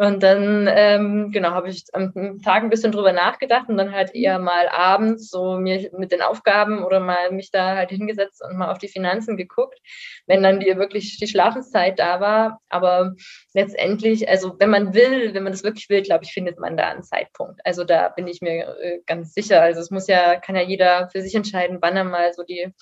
Und 0.00 0.22
dann, 0.22 0.66
ähm, 0.66 1.30
genau, 1.30 1.50
habe 1.50 1.68
ich 1.68 1.84
am 1.92 2.40
Tag 2.40 2.62
ein 2.62 2.70
bisschen 2.70 2.90
drüber 2.90 3.12
nachgedacht 3.12 3.68
und 3.68 3.76
dann 3.76 3.92
halt 3.92 4.14
eher 4.14 4.38
mal 4.38 4.66
abends 4.70 5.28
so 5.28 5.58
mir 5.58 5.90
mit 5.92 6.10
den 6.10 6.22
Aufgaben 6.22 6.82
oder 6.84 7.00
mal 7.00 7.30
mich 7.32 7.50
da 7.50 7.76
halt 7.76 7.90
hingesetzt 7.90 8.42
und 8.42 8.56
mal 8.56 8.72
auf 8.72 8.78
die 8.78 8.88
Finanzen 8.88 9.36
geguckt, 9.36 9.78
wenn 10.26 10.42
dann 10.42 10.58
die 10.58 10.74
wirklich 10.78 11.18
die 11.18 11.26
Schlafenszeit 11.26 11.98
da 11.98 12.18
war. 12.18 12.62
Aber 12.70 13.14
letztendlich, 13.52 14.26
also 14.26 14.56
wenn 14.58 14.70
man 14.70 14.94
will, 14.94 15.34
wenn 15.34 15.42
man 15.42 15.52
das 15.52 15.64
wirklich 15.64 15.90
will, 15.90 16.00
glaube 16.00 16.24
ich, 16.24 16.32
findet 16.32 16.58
man 16.58 16.78
da 16.78 16.88
einen 16.88 17.02
Zeitpunkt. 17.02 17.60
Also 17.64 17.84
da 17.84 18.08
bin 18.08 18.26
ich 18.26 18.40
mir 18.40 18.74
äh, 18.80 19.00
ganz 19.04 19.34
sicher. 19.34 19.60
Also 19.60 19.82
es 19.82 19.90
muss 19.90 20.06
ja, 20.06 20.36
kann 20.36 20.56
ja 20.56 20.62
jeder 20.62 21.10
für 21.10 21.20
sich 21.20 21.34
entscheiden, 21.34 21.76
wann 21.82 21.98
er 21.98 22.04
mal 22.04 22.32
so 22.32 22.42
die 22.42 22.72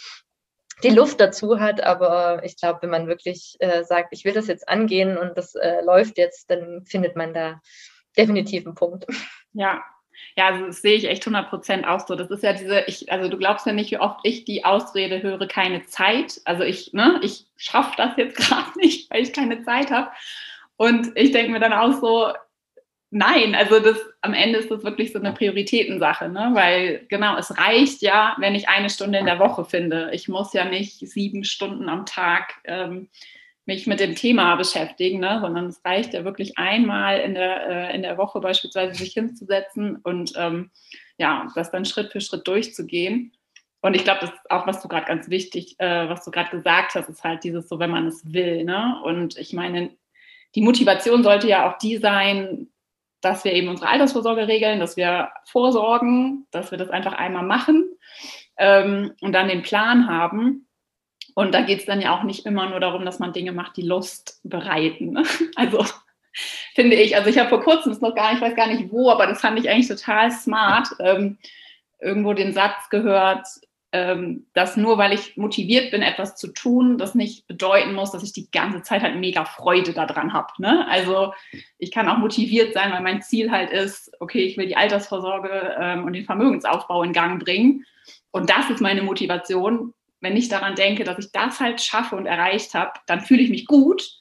die 0.83 0.91
Luft 0.91 1.21
dazu 1.21 1.61
hat. 1.61 1.83
Aber 1.83 2.43
ich 2.45 2.57
glaube, 2.57 2.83
wenn 2.83 2.91
man 2.91 3.07
wirklich 3.07 3.57
äh, 3.61 3.85
sagt, 3.85 4.09
ich 4.13 4.25
will 4.25 4.33
das 4.33 4.47
jetzt 4.47 4.69
angehen 4.69 5.17
und 5.17 5.37
das 5.37 5.55
äh, 5.55 5.83
läuft 5.83 6.19
jetzt, 6.19 6.51
dann 6.51 6.85
findet 6.85 7.17
man 7.17 7.35
da 7.35 7.61
definitiv 8.17 8.67
einen 8.67 8.75
Punkt. 8.75 9.07
Ja. 9.53 9.83
Ja, 10.37 10.49
also 10.49 10.67
das 10.67 10.83
sehe 10.83 10.97
ich 10.97 11.09
echt 11.09 11.23
100 11.27 11.49
Prozent 11.49 11.87
auch 11.87 12.07
so. 12.07 12.15
Das 12.15 12.31
ist 12.31 12.43
ja 12.43 12.53
diese, 12.53 12.81
ich, 12.83 13.11
also 13.11 13.29
du 13.29 13.39
glaubst 13.39 13.67
ja 13.67 13.73
nicht, 13.73 13.91
wie 13.91 13.99
oft 13.99 14.21
ich 14.25 14.45
die 14.45 14.65
Ausrede 14.65 15.23
höre, 15.23 15.47
keine 15.47 15.85
Zeit. 15.87 16.41
Also 16.45 16.65
ich, 16.65 16.93
ne, 16.93 17.21
ich 17.23 17.47
schaffe 17.57 17.95
das 17.97 18.17
jetzt 18.17 18.37
gerade 18.49 18.79
nicht, 18.79 19.11
weil 19.11 19.23
ich 19.23 19.33
keine 19.33 19.63
Zeit 19.63 19.91
habe. 19.91 20.11
Und 20.77 21.11
ich 21.17 21.33
denke 21.33 21.53
mir 21.53 21.61
dann 21.61 21.73
auch 21.73 21.93
so, 22.01 22.33
Nein, 23.11 23.55
also 23.55 23.81
das 23.81 23.99
am 24.21 24.35
Ende 24.35 24.59
ist 24.59 24.71
das 24.71 24.85
wirklich 24.85 25.13
so 25.13 25.19
eine 25.19 25.33
Prioritätensache, 25.33 26.29
ne? 26.29 26.51
Weil 26.53 27.07
genau, 27.09 27.39
es 27.39 27.57
reicht 27.57 28.03
ja, 28.03 28.37
wenn 28.39 28.55
ich 28.55 28.69
eine 28.69 28.91
Stunde 28.91 29.19
in 29.19 29.25
der 29.25 29.39
Woche 29.39 29.65
finde. 29.65 30.11
Ich 30.13 30.29
muss 30.29 30.53
ja 30.53 30.67
nicht 30.67 30.99
sieben 30.99 31.45
Stunden 31.45 31.89
am 31.89 32.05
Tag 32.05 32.55
ähm, 32.65 33.09
mich 33.69 33.87
mit 33.87 34.01
dem 34.01 34.17
Thema 34.17 34.57
beschäftigen, 34.57 35.21
ne? 35.21 35.39
sondern 35.43 35.67
es 35.67 35.85
reicht 35.85 36.15
ja 36.15 36.25
wirklich 36.25 36.57
einmal 36.57 37.21
in 37.21 37.35
der, 37.35 37.69
äh, 37.69 37.95
in 37.95 38.01
der 38.01 38.17
Woche 38.17 38.41
beispielsweise 38.41 38.95
sich 38.95 39.13
hinzusetzen 39.13 39.97
und 39.97 40.33
ähm, 40.37 40.71
ja, 41.19 41.47
das 41.55 41.71
dann 41.71 41.85
Schritt 41.85 42.11
für 42.11 42.23
Schritt 42.23 42.49
durchzugehen. 42.49 43.33
Und 43.83 43.95
ich 43.95 44.05
glaube, 44.05 44.21
das 44.23 44.31
ist 44.31 44.51
auch, 44.51 44.67
was 44.67 44.81
du 44.81 44.89
gerade 44.89 45.07
ganz 45.07 45.29
wichtig, 45.29 45.77
äh, 45.79 46.09
was 46.09 46.25
du 46.25 46.31
gerade 46.31 46.51
gesagt 46.51 46.95
hast, 46.95 47.11
ist 47.11 47.23
halt 47.23 47.45
dieses 47.45 47.69
so, 47.69 47.79
wenn 47.79 47.91
man 47.91 48.07
es 48.07 48.33
will. 48.33 48.65
Ne? 48.65 49.01
Und 49.05 49.37
ich 49.37 49.53
meine, 49.53 49.91
die 50.55 50.63
Motivation 50.63 51.23
sollte 51.23 51.47
ja 51.47 51.71
auch 51.71 51.77
die 51.77 51.99
sein, 51.99 52.69
dass 53.21 53.45
wir 53.45 53.53
eben 53.53 53.69
unsere 53.69 53.89
Altersvorsorge 53.91 54.49
regeln, 54.49 54.81
dass 54.81 54.97
wir 54.97 55.31
vorsorgen, 55.45 56.47
dass 56.51 56.71
wir 56.71 56.79
das 56.79 56.91
einfach 56.91 57.13
einmal 57.13 57.45
machen 57.45 57.89
ähm, 58.57 59.13
und 59.21 59.33
dann 59.33 59.49
den 59.49 59.63
Plan 59.63 60.09
haben. 60.09 60.69
Und 61.35 61.53
da 61.53 61.63
geht 61.63 61.81
es 61.81 61.87
dann 61.87 62.01
ja 62.01 62.17
auch 62.17 62.25
nicht 62.25 62.47
immer 62.47 62.69
nur 62.69 62.81
darum, 62.81 63.05
dass 63.05 63.19
man 63.19 63.33
Dinge 63.33 63.53
macht, 63.53 63.77
die 63.77 63.83
Lust 63.83 64.41
bereiten. 64.43 65.13
Ne? 65.13 65.23
Also 65.57 65.85
finde 66.75 66.97
ich, 66.97 67.17
also 67.17 67.29
ich 67.29 67.39
habe 67.39 67.49
vor 67.49 67.63
kurzem, 67.63 67.91
das 67.91 68.01
noch 68.01 68.15
gar 68.15 68.31
nicht, 68.31 68.43
ich 68.43 68.49
weiß 68.49 68.57
gar 68.57 68.69
nicht 68.69 68.93
wo, 68.93 69.11
aber 69.11 69.27
das 69.27 69.41
fand 69.41 69.59
ich 69.59 69.69
eigentlich 69.69 69.89
total 69.89 70.31
smart, 70.31 70.89
ähm, 71.01 71.39
irgendwo 72.01 72.33
den 72.33 72.53
Satz 72.53 72.89
gehört, 72.91 73.47
ähm, 73.93 74.47
dass 74.53 74.77
nur 74.77 74.99
weil 74.99 75.15
ich 75.15 75.37
motiviert 75.37 75.91
bin, 75.91 76.03
etwas 76.03 76.37
zu 76.37 76.49
tun, 76.49 76.99
das 76.99 77.15
nicht 77.15 77.47
bedeuten 77.47 77.95
muss, 77.95 78.11
dass 78.11 78.23
ich 78.23 78.33
die 78.33 78.51
ganze 78.51 78.83
Zeit 78.83 79.03
halt 79.03 79.17
mega 79.17 79.45
Freude 79.47 79.93
daran 79.93 80.33
habe. 80.33 80.49
Ne? 80.59 80.87
Also 80.89 81.33
ich 81.79 81.91
kann 81.91 82.09
auch 82.09 82.19
motiviert 82.19 82.75
sein, 82.75 82.93
weil 82.93 83.03
mein 83.03 83.23
Ziel 83.23 83.51
halt 83.51 83.71
ist, 83.71 84.13
okay, 84.21 84.41
ich 84.41 84.57
will 84.59 84.67
die 84.67 84.77
Altersvorsorge 84.77 85.77
ähm, 85.81 86.05
und 86.05 86.13
den 86.13 86.27
Vermögensaufbau 86.27 87.03
in 87.03 87.15
Gang 87.15 87.43
bringen. 87.43 87.87
Und 88.31 88.51
das 88.51 88.69
ist 88.69 88.81
meine 88.81 89.03
Motivation. 89.03 89.95
Wenn 90.21 90.37
ich 90.37 90.49
daran 90.49 90.75
denke, 90.75 91.05
dass 91.05 91.19
ich 91.19 91.33
das 91.33 91.61
halt 91.61 91.81
schaffe 91.81 92.17
und 92.17 92.27
erreicht 92.27 92.75
habe, 92.75 92.93
dann 93.07 93.23
fühle 93.23 93.43
ich 93.43 93.51
mich 93.51 93.67
gut 93.67 94.19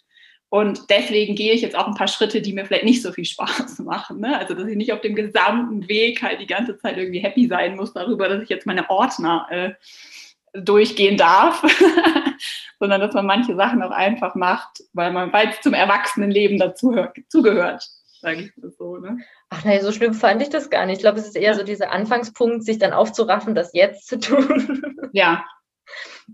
und 0.49 0.89
deswegen 0.89 1.35
gehe 1.35 1.53
ich 1.53 1.61
jetzt 1.61 1.75
auch 1.75 1.87
ein 1.87 1.95
paar 1.95 2.07
Schritte, 2.07 2.41
die 2.41 2.53
mir 2.53 2.65
vielleicht 2.65 2.85
nicht 2.85 3.01
so 3.01 3.11
viel 3.11 3.25
Spaß 3.25 3.79
machen. 3.85 4.21
Ne? 4.21 4.37
Also, 4.37 4.53
dass 4.53 4.67
ich 4.67 4.77
nicht 4.77 4.93
auf 4.93 5.01
dem 5.01 5.15
gesamten 5.15 5.87
Weg 5.89 6.21
halt 6.21 6.39
die 6.39 6.47
ganze 6.47 6.77
Zeit 6.77 6.97
irgendwie 6.97 7.19
happy 7.19 7.47
sein 7.47 7.75
muss 7.75 7.93
darüber, 7.93 8.29
dass 8.29 8.43
ich 8.43 8.49
jetzt 8.49 8.65
meine 8.65 8.89
Ordner 8.89 9.47
äh, 9.49 9.73
durchgehen 10.53 11.17
darf, 11.17 11.61
sondern 12.79 13.01
dass 13.01 13.13
man 13.13 13.25
manche 13.25 13.55
Sachen 13.55 13.83
auch 13.83 13.91
einfach 13.91 14.35
macht, 14.35 14.83
weil 14.93 15.11
man 15.11 15.33
weil 15.33 15.49
es 15.49 15.61
zum 15.61 15.73
Erwachsenenleben 15.73 16.57
dazugehört, 16.57 17.85
sage 18.21 18.41
ich 18.41 18.51
das 18.55 18.77
so. 18.77 18.97
Ne? 18.97 19.17
Ach 19.49 19.65
nein, 19.65 19.81
so 19.81 19.91
schlimm 19.91 20.13
fand 20.13 20.41
ich 20.41 20.49
das 20.49 20.69
gar 20.69 20.85
nicht. 20.85 20.97
Ich 20.97 21.01
glaube, 21.01 21.19
es 21.19 21.27
ist 21.27 21.35
eher 21.35 21.55
so 21.55 21.63
dieser 21.63 21.91
Anfangspunkt, 21.91 22.63
sich 22.63 22.79
dann 22.79 22.93
aufzuraffen, 22.93 23.53
das 23.53 23.73
jetzt 23.73 24.07
zu 24.07 24.17
tun. 24.17 25.09
Ja, 25.11 25.43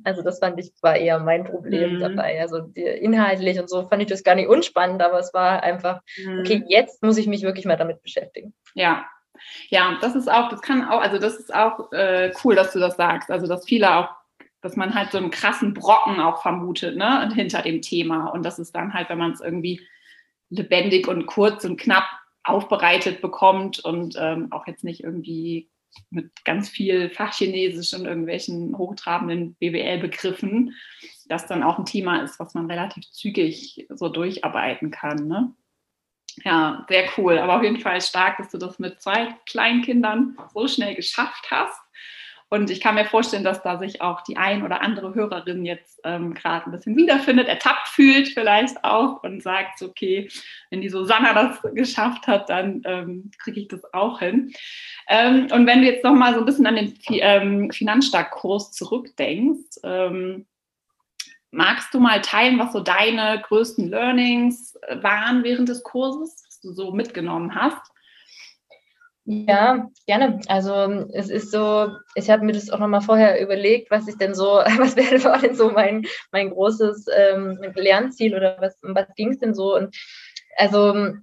also 0.04 0.22
das 0.22 0.40
fand 0.40 0.60
ich, 0.60 0.72
war 0.82 0.96
eher 0.96 1.20
mein 1.20 1.44
Problem 1.44 1.96
mhm. 1.96 2.00
dabei. 2.00 2.42
Also 2.42 2.60
die, 2.60 2.82
inhaltlich 2.82 3.60
und 3.60 3.70
so 3.70 3.88
fand 3.88 4.02
ich 4.02 4.10
das 4.10 4.24
gar 4.24 4.36
nicht 4.36 4.48
unspannend, 4.48 5.02
aber 5.02 5.20
es 5.20 5.34
war 5.34 5.64
einfach, 5.64 6.02
mhm. 6.18 6.40
okay, 6.40 6.64
jetzt 6.68 7.04
muss 7.04 7.18
ich 7.18 7.28
mich 7.28 7.44
wirklich 7.44 7.66
mal 7.66 7.78
damit 7.78 8.02
beschäftigen. 8.02 8.54
Ja. 8.74 9.06
Ja, 9.70 9.98
das 10.00 10.16
ist 10.16 10.32
auch, 10.32 10.50
das 10.50 10.62
kann 10.62 10.88
auch, 10.88 11.02
also 11.02 11.18
das 11.18 11.36
ist 11.38 11.54
auch 11.54 11.92
äh, 11.92 12.32
cool, 12.44 12.56
dass 12.56 12.72
du 12.72 12.80
das 12.80 12.96
sagst. 12.96 13.32
Also 13.32 13.48
dass 13.48 13.66
viele 13.66 13.96
auch, 13.96 14.10
dass 14.62 14.76
man 14.76 14.94
halt 14.94 15.12
so 15.12 15.18
einen 15.18 15.32
krassen 15.32 15.74
Brocken 15.74 16.20
auch 16.20 16.42
vermutet, 16.42 16.96
ne, 16.96 17.30
hinter 17.34 17.62
dem 17.62 17.82
Thema. 17.82 18.28
Und 18.28 18.44
das 18.44 18.60
ist 18.60 18.76
dann 18.76 18.94
halt, 18.94 19.10
wenn 19.10 19.18
man 19.18 19.32
es 19.32 19.42
irgendwie 19.42 19.82
lebendig 20.50 21.08
und 21.08 21.26
kurz 21.26 21.66
und 21.66 21.80
knapp 21.80 22.06
aufbereitet 22.44 23.22
bekommt 23.22 23.80
und 23.80 24.16
ähm, 24.20 24.52
auch 24.52 24.68
jetzt 24.68 24.84
nicht 24.84 25.04
irgendwie 25.04 25.70
mit 26.10 26.32
ganz 26.46 26.70
viel 26.70 27.10
Fachchinesisch 27.10 27.94
und 27.94 28.06
irgendwelchen 28.06 28.78
hochtrabenden 28.78 29.56
BWL-Begriffen, 29.56 30.74
das 31.28 31.48
dann 31.48 31.64
auch 31.64 31.80
ein 31.80 31.86
Thema 31.86 32.22
ist, 32.24 32.40
was 32.40 32.54
man 32.54 32.70
relativ 32.70 33.10
zügig 33.12 33.88
so 33.90 34.10
durcharbeiten 34.10 34.92
kann. 34.92 35.28
Ne? 35.28 35.54
Ja, 36.44 36.86
sehr 36.90 37.10
cool. 37.18 37.38
Aber 37.38 37.58
auf 37.58 37.64
jeden 37.64 37.80
Fall 37.80 38.02
stark, 38.02 38.38
dass 38.38 38.50
du 38.50 38.58
das 38.58 38.80
mit 38.80 39.02
zwei 39.02 39.36
Kleinkindern 39.48 40.38
so 40.54 40.68
schnell 40.68 40.96
geschafft 40.96 41.48
hast. 41.52 41.80
Und 42.54 42.70
ich 42.70 42.82
kann 42.82 42.94
mir 42.94 43.06
vorstellen, 43.06 43.44
dass 43.44 43.64
da 43.64 43.80
sich 43.80 44.00
auch 44.04 44.22
die 44.22 44.38
ein 44.38 44.62
oder 44.62 44.84
andere 44.84 45.16
Hörerin 45.16 45.66
jetzt 45.66 46.00
ähm, 46.04 46.36
gerade 46.36 46.68
ein 46.68 46.72
bisschen 46.72 46.96
wiederfindet, 46.96 47.48
ertappt 47.48 47.88
fühlt 47.88 48.28
vielleicht 48.28 48.84
auch 48.84 49.24
und 49.24 49.42
sagt, 49.42 49.82
okay, 49.82 50.30
wenn 50.70 50.80
die 50.80 50.90
Susanna 50.90 51.34
das 51.34 51.60
geschafft 51.74 52.28
hat, 52.28 52.50
dann 52.50 52.84
ähm, 52.86 53.32
kriege 53.40 53.62
ich 53.62 53.70
das 53.70 53.82
auch 53.92 54.20
hin. 54.20 54.54
Ähm, 55.08 55.48
und 55.52 55.66
wenn 55.66 55.82
du 55.82 55.88
jetzt 55.88 56.04
noch 56.04 56.14
mal 56.14 56.36
so 56.36 56.42
ein 56.42 56.46
bisschen 56.46 56.68
an 56.68 56.76
den 56.76 56.96
ähm, 57.10 57.72
Finanzstarkkurs 57.72 58.72
zurückdenkst, 58.74 59.80
ähm, 59.84 60.46
magst 61.50 61.92
du 61.92 62.00
mal 62.00 62.22
teilen, 62.22 62.60
was 62.60 62.72
so 62.72 62.82
deine 62.82 63.42
größten 63.48 63.90
Learnings 63.90 64.78
waren 65.02 65.44
während 65.44 65.70
des 65.70 65.82
Kurses, 65.82 66.44
was 66.46 66.60
du 66.60 66.72
so 66.72 66.92
mitgenommen 66.92 67.56
hast? 67.56 67.93
Ja, 69.26 69.88
gerne. 70.06 70.42
Also 70.48 70.74
es 71.14 71.30
ist 71.30 71.52
so, 71.52 71.90
ich 72.16 72.30
habe 72.30 72.44
mir 72.44 72.52
das 72.52 72.70
auch 72.70 72.80
nochmal 72.80 73.02
vorher 73.02 73.42
überlegt, 73.42 73.90
was 73.90 74.08
ich 74.08 74.18
denn 74.18 74.36
so, 74.36 74.46
was 74.78 74.96
wäre 74.98 75.40
denn 75.42 75.56
so 75.56 75.72
mein, 75.72 76.06
mein 76.32 76.50
großes 76.50 77.06
ähm, 77.16 77.58
Lernziel 77.76 78.36
oder 78.36 78.58
was, 78.60 78.78
was 78.82 79.08
ging 79.16 79.32
es 79.32 79.40
denn 79.40 79.54
so? 79.54 79.76
Und 79.76 79.96
also 80.58 81.14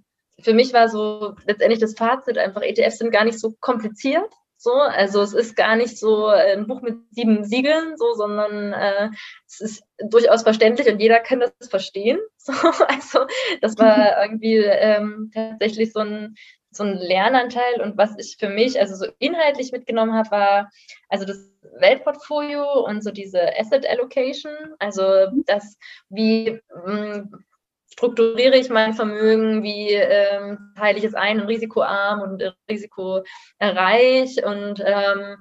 für 0.40 0.54
mich 0.54 0.73
war 0.73 0.88
so 0.88 1.35
letztendlich 1.45 1.80
das 1.80 1.95
Fazit 1.95 2.38
einfach, 2.38 2.62
ETFs 2.62 2.99
sind 2.99 3.11
gar 3.11 3.25
nicht 3.25 3.38
so 3.38 3.54
kompliziert. 3.61 4.33
So, 4.62 4.75
also 4.75 5.23
es 5.23 5.33
ist 5.33 5.57
gar 5.57 5.75
nicht 5.75 5.99
so 5.99 6.26
ein 6.26 6.66
Buch 6.66 6.83
mit 6.83 6.99
sieben 7.12 7.45
Siegeln, 7.45 7.97
so, 7.97 8.12
sondern 8.12 8.75
äh, 8.75 9.09
es 9.47 9.61
ist 9.61 9.83
durchaus 10.07 10.42
verständlich 10.42 10.87
und 10.87 11.00
jeder 11.00 11.19
kann 11.21 11.40
das 11.40 11.69
verstehen. 11.69 12.19
So, 12.42 12.52
also 12.52 13.26
das 13.61 13.76
war 13.76 14.23
irgendwie 14.23 14.57
ähm, 14.57 15.30
tatsächlich 15.33 15.92
so 15.92 16.00
ein, 16.00 16.37
so 16.71 16.85
ein 16.85 16.97
Lernanteil 16.97 17.81
und 17.83 17.99
was 17.99 18.17
ich 18.19 18.37
für 18.39 18.49
mich 18.49 18.79
also 18.79 18.95
so 18.95 19.07
inhaltlich 19.19 19.73
mitgenommen 19.73 20.15
habe, 20.15 20.31
war 20.31 20.71
also 21.09 21.25
das 21.25 21.50
Weltportfolio 21.79 22.85
und 22.87 23.03
so 23.03 23.11
diese 23.11 23.41
Asset 23.59 23.87
Allocation, 23.89 24.53
also 24.79 25.05
das, 25.47 25.77
wie 26.09 26.61
hm, 26.85 27.45
strukturiere 27.93 28.57
ich 28.57 28.71
mein 28.71 28.95
Vermögen, 28.95 29.62
wie 29.62 29.93
ähm, 29.93 30.73
teile 30.77 30.99
ich 30.99 31.05
es 31.05 31.15
ein 31.15 31.41
in 31.41 31.47
risikoarm 31.47 32.23
und 32.23 32.57
risikoreich 32.69 34.45
und 34.45 34.83
ähm, 34.85 35.37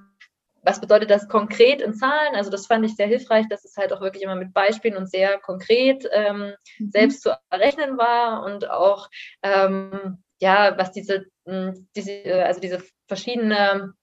was 0.62 0.82
bedeutet 0.82 1.10
das 1.10 1.30
konkret 1.30 1.82
in 1.82 1.94
Zahlen? 1.94 2.36
Also 2.36 2.50
das 2.50 2.68
fand 2.68 2.86
ich 2.86 2.96
sehr 2.96 3.08
hilfreich, 3.08 3.48
dass 3.48 3.64
es 3.64 3.78
halt 3.78 3.94
auch 3.94 4.02
wirklich 4.02 4.24
immer 4.24 4.36
mit 4.36 4.54
Beispielen 4.54 4.98
und 4.98 5.10
sehr 5.10 5.40
konkret 5.40 6.08
ähm, 6.12 6.54
mhm. 6.80 6.92
selbst 6.92 7.24
zu 7.24 7.32
errechnen 7.50 7.98
war 7.98 8.44
und 8.44 8.70
auch 8.70 9.10
ähm, 9.42 10.22
ja, 10.40 10.78
was 10.78 10.92
diese, 10.92 11.26
hm, 11.46 11.88
diese, 11.96 12.46
also 12.46 12.60
diese 12.60 12.82
verschiedene 13.08 13.94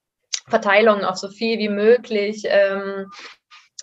Verteilung 0.49 1.05
auf 1.05 1.17
so 1.17 1.29
viel 1.29 1.59
wie 1.59 1.69
möglich 1.69 2.45
ähm, 2.47 3.11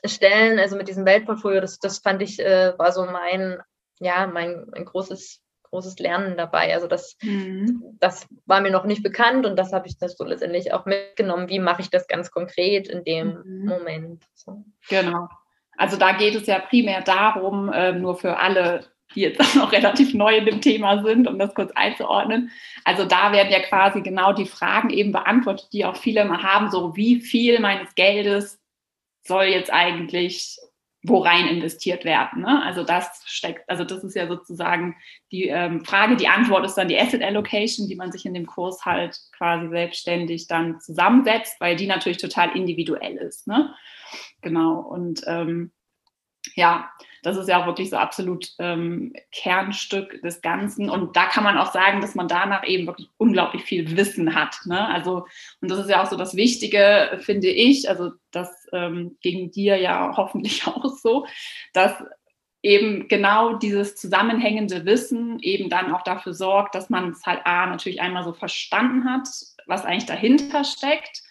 stellen, 0.06 0.60
also 0.60 0.76
mit 0.76 0.88
diesem 0.88 1.06
Weltportfolio, 1.06 1.62
das, 1.62 1.80
das 1.80 2.00
fand 2.00 2.22
ich, 2.22 2.40
äh, 2.40 2.78
war 2.78 2.92
so 2.92 3.06
mein, 3.06 3.58
ja, 4.00 4.28
mein, 4.28 4.66
mein 4.72 4.86
großes, 4.86 5.42
großes 5.64 5.98
Lernen 6.00 6.38
dabei. 6.38 6.74
Also 6.74 6.88
das, 6.88 7.18
mhm. 7.22 7.98
das 8.00 8.28
war 8.46 8.62
mir 8.62 8.72
noch 8.72 8.86
nicht 8.86 9.04
bekannt 9.04 9.46
und 9.46 9.58
das 9.58 9.74
habe 9.74 9.88
ich 9.88 9.98
das 9.98 10.16
so 10.16 10.24
letztendlich 10.24 10.74
auch 10.74 10.86
mitgenommen. 10.86 11.50
Wie 11.50 11.60
mache 11.60 11.82
ich 11.82 11.90
das 11.90 12.08
ganz 12.08 12.32
konkret 12.32 12.88
in 12.88 13.04
dem 13.04 13.42
mhm. 13.44 13.66
Moment? 13.66 14.24
So. 14.36 14.64
Genau. 14.90 15.28
Also 15.78 15.98
da 15.98 16.12
geht 16.12 16.36
es 16.36 16.46
ja 16.46 16.60
primär 16.60 17.02
darum, 17.02 17.72
äh, 17.72 17.94
nur 17.94 18.16
für 18.16 18.38
alle 18.38 18.93
die 19.13 19.22
jetzt 19.22 19.39
auch 19.39 19.55
noch 19.55 19.72
relativ 19.72 20.13
neu 20.13 20.38
in 20.38 20.46
dem 20.46 20.62
Thema 20.62 21.03
sind, 21.03 21.27
um 21.27 21.39
das 21.39 21.53
kurz 21.53 21.72
einzuordnen. 21.72 22.51
Also 22.84 23.05
da 23.05 23.32
werden 23.32 23.51
ja 23.51 23.62
quasi 23.62 24.01
genau 24.01 24.34
die 24.34 24.46
Fragen 24.46 24.89
eben 24.89 25.12
beantwortet, 25.12 25.70
die 25.74 25.86
auch 25.86 25.96
viele 25.96 26.22
immer 26.22 26.43
haben, 26.43 26.70
so 26.70 26.96
wie 26.96 27.20
viel 27.20 27.60
meines 27.60 27.96
Geldes 27.96 28.60
soll 29.25 29.46
jetzt 29.46 29.72
eigentlich 29.72 30.58
wo 31.03 31.20
rein 31.20 31.48
investiert 31.48 32.05
werden. 32.05 32.43
Ne? 32.43 32.63
Also 32.63 32.84
das 32.84 33.24
steckt, 33.25 33.70
also 33.70 33.84
das 33.84 34.03
ist 34.03 34.15
ja 34.15 34.25
sozusagen 34.25 34.96
die 35.32 35.50
ähm, 35.50 35.84
Frage, 35.84 36.15
die 36.15 36.29
Antwort 36.29 36.65
ist 36.65 36.75
dann 36.75 36.88
die 36.88 36.98
Asset 36.98 37.22
Allocation, 37.22 37.89
die 37.89 37.96
man 37.96 38.12
sich 38.12 38.25
in 38.25 38.34
dem 38.34 38.46
Kurs 38.46 38.86
halt 38.86 39.20
quasi 39.36 39.67
selbstständig 39.67 40.48
dann 40.48 40.79
zusammensetzt, 40.79 41.60
weil 41.60 41.75
die 41.75 41.88
natürlich 41.88 42.20
total 42.20 42.55
individuell 42.55 43.17
ist. 43.17 43.48
Ne? 43.48 43.75
Genau. 44.41 44.79
Und 44.79 45.24
ähm, 45.27 45.71
ja, 46.56 46.89
das 47.24 47.38
ist 47.38 47.48
ja 47.48 47.62
auch 47.62 47.66
wirklich 47.66 47.90
so 47.90 47.96
absolut 47.96 48.50
ähm, 48.60 49.14
Kernstück 49.32 50.22
des 50.22 50.42
Ganzen. 50.42 50.90
Und 50.90 51.16
da 51.16 51.26
kann 51.26 51.44
man 51.44 51.58
auch 51.58 51.72
sagen, 51.72 52.02
dass 52.02 52.16
man 52.16 52.28
danach 52.28 52.68
eben 52.68 52.86
wirklich 52.86 53.10
unglaublich 53.18 53.64
viel 53.64 53.96
Wissen 53.98 54.36
hat. 54.36 54.58
Ne? 54.66 54.88
Also, 54.88 55.26
und 55.62 55.72
das 55.72 55.80
ist 55.80 55.90
ja 55.90 56.04
auch 56.04 56.10
so 56.10 56.18
das 56.18 56.36
Wichtige, 56.36 57.18
finde 57.22 57.48
ich, 57.48 57.90
also 57.90 58.12
das 58.32 58.50
ähm, 58.74 59.18
gegen 59.22 59.52
dir 59.52 59.78
ja 59.78 60.14
hoffentlich 60.16 60.68
auch 60.68 60.86
so, 60.86 61.26
dass 61.74 61.94
eben 62.62 63.08
genau 63.08 63.54
dieses 63.54 63.96
zusammenhängende 63.96 64.86
Wissen 64.86 65.40
eben 65.40 65.70
dann 65.70 65.94
auch 65.94 66.04
dafür 66.04 66.34
sorgt, 66.34 66.76
dass 66.76 66.90
man 66.90 67.12
es 67.12 67.26
halt 67.26 67.42
A 67.46 67.66
natürlich 67.66 68.02
einmal 68.02 68.24
so 68.24 68.34
verstanden 68.34 69.06
hat, 69.06 69.28
was 69.66 69.86
eigentlich 69.86 70.06
dahinter 70.06 70.64
steckt 70.64 71.24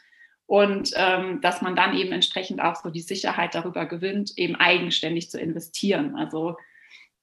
und 0.52 0.92
ähm, 0.96 1.40
dass 1.40 1.62
man 1.62 1.74
dann 1.74 1.96
eben 1.96 2.12
entsprechend 2.12 2.60
auch 2.60 2.76
so 2.76 2.90
die 2.90 3.00
Sicherheit 3.00 3.54
darüber 3.54 3.86
gewinnt, 3.86 4.36
eben 4.36 4.54
eigenständig 4.54 5.30
zu 5.30 5.40
investieren. 5.40 6.14
Also 6.14 6.58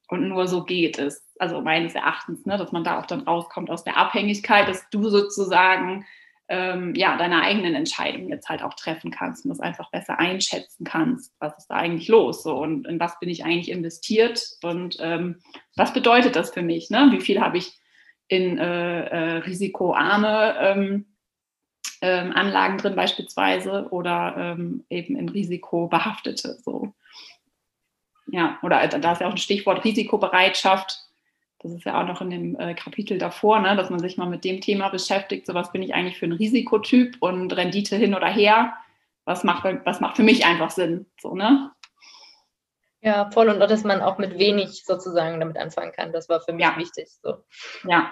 und 0.08 0.28
nur 0.28 0.48
so 0.48 0.63
geht 0.63 0.98
es, 0.98 1.28
also 1.38 1.62
meines 1.62 1.94
Erachtens, 1.94 2.48
ne, 2.48 2.58
dass 2.58 2.72
man 2.72 2.84
da 2.84 3.00
auch 3.00 3.06
dann 3.06 3.22
rauskommt 3.22 3.70
aus 3.70 3.84
der 3.84 3.98
Abhängigkeit, 3.98 4.68
dass 4.68 4.89
du 4.89 5.10
sozusagen 5.10 6.08
ähm, 6.48 6.96
ja 6.96 7.18
deine 7.18 7.44
eigenen 7.44 7.76
Entscheidungen 7.76 8.30
jetzt 8.30 8.50
halt 8.50 8.63
auch 8.63 8.74
treffen 8.74 9.12
kannst 9.12 9.46
und 9.46 9.50
das 9.50 9.60
einfach 9.60 9.92
besser 9.92 10.18
einschätzen 10.18 10.84
kannst, 10.84 11.36
was 11.38 11.56
ist 11.56 11.68
da 11.68 11.76
eigentlich 11.76 12.08
los 12.08 12.42
so 12.42 12.58
und 12.58 12.88
in 12.88 13.00
was 13.00 13.20
bin 13.20 13.30
ich 13.30 13.46
eigentlich 13.46 13.70
investiert 13.70 14.44
und 14.63 14.98
ähm, 15.02 15.36
was 15.76 15.94
bedeutet 15.94 16.36
das 16.36 16.50
für 16.50 16.63
mich, 16.63 16.89
ne? 16.89 17.10
Wie 17.12 17.22
viel 17.22 17.39
habe 17.42 17.60
ich 17.60 17.78
in 18.28 18.58
äh, 18.58 19.04
äh, 19.04 19.38
risikoarme 19.42 20.56
ähm, 20.60 21.06
ähm, 22.02 22.32
Anlagen 22.34 22.78
drin 22.78 22.96
beispielsweise 22.96 23.88
oder 23.92 24.36
ähm, 24.38 24.86
eben 24.90 25.16
in 25.16 25.30
risikobehaftete. 25.30 26.58
So. 26.64 26.94
Ja, 28.28 28.60
oder 28.62 28.88
da 28.88 29.12
ist 29.12 29.22
ja 29.22 29.28
auch 29.28 29.32
ein 29.32 29.38
Stichwort 29.38 29.84
Risikobereitschaft. 29.84 31.00
Das 31.62 31.74
ist 31.74 31.84
ja 31.84 32.02
auch 32.02 32.08
noch 32.08 32.22
in 32.22 32.30
dem 32.30 32.60
äh, 32.60 32.74
Kapitel 32.74 33.18
davor, 33.18 33.60
ne, 33.60 33.76
dass 33.76 33.90
man 33.90 34.00
sich 34.00 34.18
mal 34.18 34.30
mit 34.30 34.46
dem 34.46 34.62
Thema 34.62 34.90
beschäftigt. 34.90 35.46
So 35.46 35.54
was 35.54 35.72
bin 35.72 35.84
ich 35.84 35.94
eigentlich 35.94 36.18
für 36.18 36.26
ein 36.26 36.32
Risikotyp 36.32 37.18
und 37.20 37.52
Rendite 37.52 37.98
hin 37.98 38.16
oder 38.16 38.28
her. 38.28 38.74
Was 39.26 39.44
macht, 39.44 39.66
was 39.86 40.00
macht 40.00 40.16
für 40.16 40.24
mich 40.24 40.46
einfach 40.46 40.72
Sinn? 40.72 41.06
So, 41.20 41.36
ne? 41.36 41.72
Ja, 43.02 43.30
voll. 43.32 43.50
Und 43.50 43.60
dass 43.60 43.84
man 43.84 44.02
auch 44.02 44.18
mit 44.18 44.38
wenig 44.40 44.84
sozusagen 44.86 45.40
damit 45.40 45.58
anfangen 45.58 45.92
kann. 45.92 46.12
Das 46.12 46.30
war 46.30 46.42
für 46.42 46.54
mich 46.54 46.66
ja. 46.66 46.78
wichtig. 46.78 47.10
So. 47.22 47.44
Ja, 47.88 48.12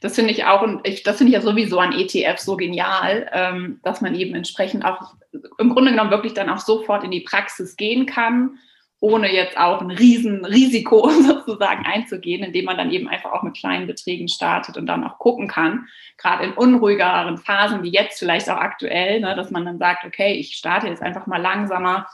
das 0.00 0.14
finde 0.14 0.32
ich 0.32 0.44
auch, 0.44 0.62
und 0.62 0.86
ich, 0.86 1.02
das 1.02 1.18
finde 1.18 1.30
ich 1.30 1.34
ja 1.34 1.40
sowieso 1.40 1.78
an 1.78 1.92
ETF 1.92 2.38
so 2.38 2.56
genial, 2.56 3.30
ähm, 3.32 3.80
dass 3.82 4.00
man 4.00 4.14
eben 4.14 4.34
entsprechend 4.34 4.84
auch 4.84 5.14
im 5.58 5.70
Grunde 5.70 5.90
genommen 5.90 6.10
wirklich 6.10 6.34
dann 6.34 6.50
auch 6.50 6.58
sofort 6.58 7.04
in 7.04 7.10
die 7.10 7.20
Praxis 7.20 7.76
gehen 7.76 8.06
kann, 8.06 8.58
ohne 9.00 9.32
jetzt 9.32 9.56
auch 9.56 9.80
ein 9.80 9.90
Riesenrisiko 9.90 11.08
sozusagen 11.26 11.86
einzugehen, 11.86 12.42
indem 12.42 12.64
man 12.64 12.76
dann 12.76 12.90
eben 12.90 13.08
einfach 13.08 13.32
auch 13.32 13.42
mit 13.42 13.56
kleinen 13.56 13.86
Beträgen 13.86 14.28
startet 14.28 14.76
und 14.76 14.86
dann 14.86 15.04
auch 15.04 15.18
gucken 15.18 15.48
kann, 15.48 15.86
gerade 16.16 16.44
in 16.44 16.52
unruhigeren 16.52 17.38
Phasen 17.38 17.82
wie 17.82 17.92
jetzt 17.92 18.18
vielleicht 18.18 18.50
auch 18.50 18.56
aktuell, 18.56 19.20
ne, 19.20 19.36
dass 19.36 19.50
man 19.50 19.64
dann 19.64 19.78
sagt, 19.78 20.04
okay, 20.04 20.34
ich 20.34 20.56
starte 20.56 20.88
jetzt 20.88 21.02
einfach 21.02 21.26
mal 21.26 21.40
langsamer 21.40 22.06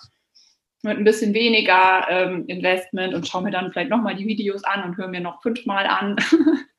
mit 0.84 0.98
ein 0.98 1.04
bisschen 1.04 1.32
weniger 1.32 2.06
ähm, 2.10 2.44
Investment 2.46 3.14
und 3.14 3.26
schaue 3.26 3.42
mir 3.42 3.50
dann 3.50 3.72
vielleicht 3.72 3.90
nochmal 3.90 4.14
die 4.14 4.26
Videos 4.26 4.64
an 4.64 4.84
und 4.84 4.96
höre 4.98 5.08
mir 5.08 5.20
noch 5.20 5.40
fünfmal 5.40 5.86
an. 5.86 6.16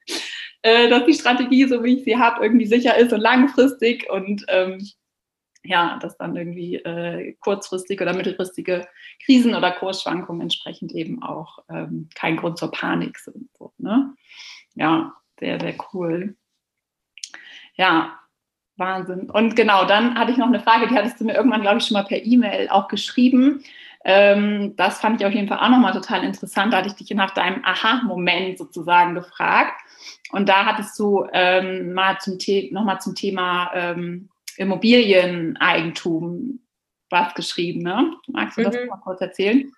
äh, 0.65 0.89
dass 0.89 1.05
die 1.05 1.13
Strategie, 1.13 1.67
so 1.67 1.83
wie 1.83 1.97
ich 1.97 2.05
sie 2.05 2.17
habe, 2.17 2.43
irgendwie 2.43 2.65
sicher 2.65 2.97
ist 2.97 3.13
und 3.13 3.21
langfristig 3.21 4.09
und 4.09 4.43
ähm, 4.47 4.79
ja, 5.63 5.99
dass 6.01 6.17
dann 6.17 6.35
irgendwie 6.35 6.77
äh, 6.77 7.33
kurzfristige 7.39 8.03
oder 8.03 8.15
mittelfristige 8.15 8.87
Krisen 9.23 9.53
oder 9.53 9.71
Kursschwankungen 9.71 10.41
entsprechend 10.41 10.91
eben 10.93 11.21
auch 11.21 11.59
ähm, 11.69 12.09
kein 12.15 12.35
Grund 12.37 12.57
zur 12.57 12.71
Panik 12.71 13.19
sind. 13.19 13.47
So, 13.59 13.73
ne? 13.77 14.15
Ja, 14.73 15.13
sehr, 15.39 15.59
sehr 15.59 15.75
cool. 15.93 16.35
Ja, 17.75 18.19
Wahnsinn. 18.75 19.29
Und 19.29 19.55
genau, 19.55 19.85
dann 19.85 20.15
hatte 20.15 20.31
ich 20.31 20.37
noch 20.37 20.47
eine 20.47 20.61
Frage, 20.61 20.87
die 20.87 20.95
hattest 20.95 21.19
du 21.19 21.25
mir 21.25 21.35
irgendwann, 21.35 21.61
glaube 21.61 21.77
ich, 21.77 21.85
schon 21.85 21.93
mal 21.93 22.05
per 22.05 22.25
E-Mail 22.25 22.69
auch 22.69 22.87
geschrieben. 22.87 23.63
Ähm, 24.07 24.75
das 24.75 24.99
fand 24.99 25.19
ich 25.19 25.25
auf 25.25 25.33
jeden 25.33 25.47
Fall 25.47 25.57
auch 25.57 25.69
nochmal 25.69 25.91
total 25.91 26.23
interessant. 26.23 26.71
Da 26.71 26.77
hatte 26.77 26.89
ich 26.89 26.93
dich 26.93 27.09
nach 27.15 27.31
deinem 27.31 27.65
Aha-Moment 27.65 28.59
sozusagen 28.59 29.15
gefragt. 29.15 29.81
Und 30.31 30.47
da 30.47 30.65
hattest 30.65 30.97
du 30.99 31.25
ähm, 31.33 31.93
mal 31.93 32.19
zum 32.19 32.37
nochmal 32.71 33.01
zum 33.01 33.15
Thema 33.15 33.71
ähm, 33.73 34.29
Immobilieneigentum 34.57 36.59
was 37.09 37.33
geschrieben, 37.33 37.81
ne? 37.81 38.13
Magst 38.27 38.57
du 38.57 38.63
das 38.63 38.75
mhm. 38.75 38.89
mal 38.89 38.97
kurz 38.97 39.21
erzählen? 39.21 39.71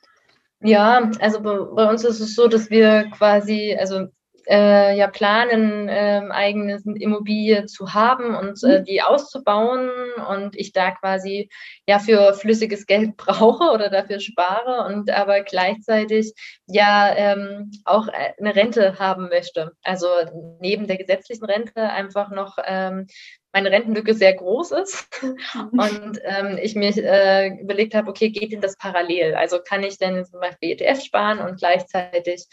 Ja, 0.61 1.09
also 1.19 1.41
bei, 1.41 1.59
bei, 1.59 1.89
uns 1.89 2.03
ist 2.03 2.19
es 2.19 2.35
so, 2.35 2.47
dass 2.47 2.69
wir 2.69 3.09
quasi, 3.11 3.77
also 3.79 4.07
äh, 4.49 4.97
ja 4.97 5.07
planen, 5.07 5.89
äh, 5.89 6.21
eigene 6.29 6.81
Immobilie 6.95 7.65
zu 7.65 7.93
haben 7.93 8.35
und 8.35 8.63
äh, 8.63 8.79
mhm. 8.79 8.85
die 8.85 9.01
auszubauen 9.01 9.89
und 10.29 10.55
ich 10.55 10.71
da 10.71 10.91
quasi 10.91 11.49
ja 11.87 11.99
für 11.99 12.33
flüssiges 12.33 12.85
Geld 12.85 13.17
brauche 13.17 13.71
oder 13.71 13.89
dafür 13.89 14.19
spare 14.19 14.85
und 14.87 15.09
aber 15.11 15.41
gleichzeitig 15.41 16.33
ja 16.65 17.13
ähm, 17.15 17.71
auch 17.85 18.07
äh, 18.07 18.33
eine 18.39 18.55
Rente 18.55 18.99
haben 18.99 19.29
möchte. 19.29 19.73
Also 19.83 20.07
neben 20.59 20.87
der 20.87 20.97
gesetzlichen 20.97 21.45
Rente 21.45 21.81
einfach 21.81 22.29
noch 22.29 22.57
ähm, 22.65 23.07
meine 23.53 23.71
Rentenlücke 23.71 24.13
sehr 24.13 24.33
groß 24.33 24.71
ist 24.71 25.07
und 25.71 26.19
ähm, 26.23 26.59
ich 26.61 26.75
mir 26.75 26.91
äh, 26.95 27.49
überlegt 27.59 27.95
habe, 27.95 28.09
okay, 28.09 28.29
geht 28.29 28.51
denn 28.51 28.61
das 28.61 28.77
parallel? 28.77 29.35
Also 29.35 29.59
kann 29.59 29.83
ich 29.83 29.97
denn 29.97 30.25
zum 30.25 30.39
Beispiel 30.39 30.71
ETF 30.71 31.01
sparen 31.03 31.39
und 31.39 31.57
gleichzeitig 31.57 32.45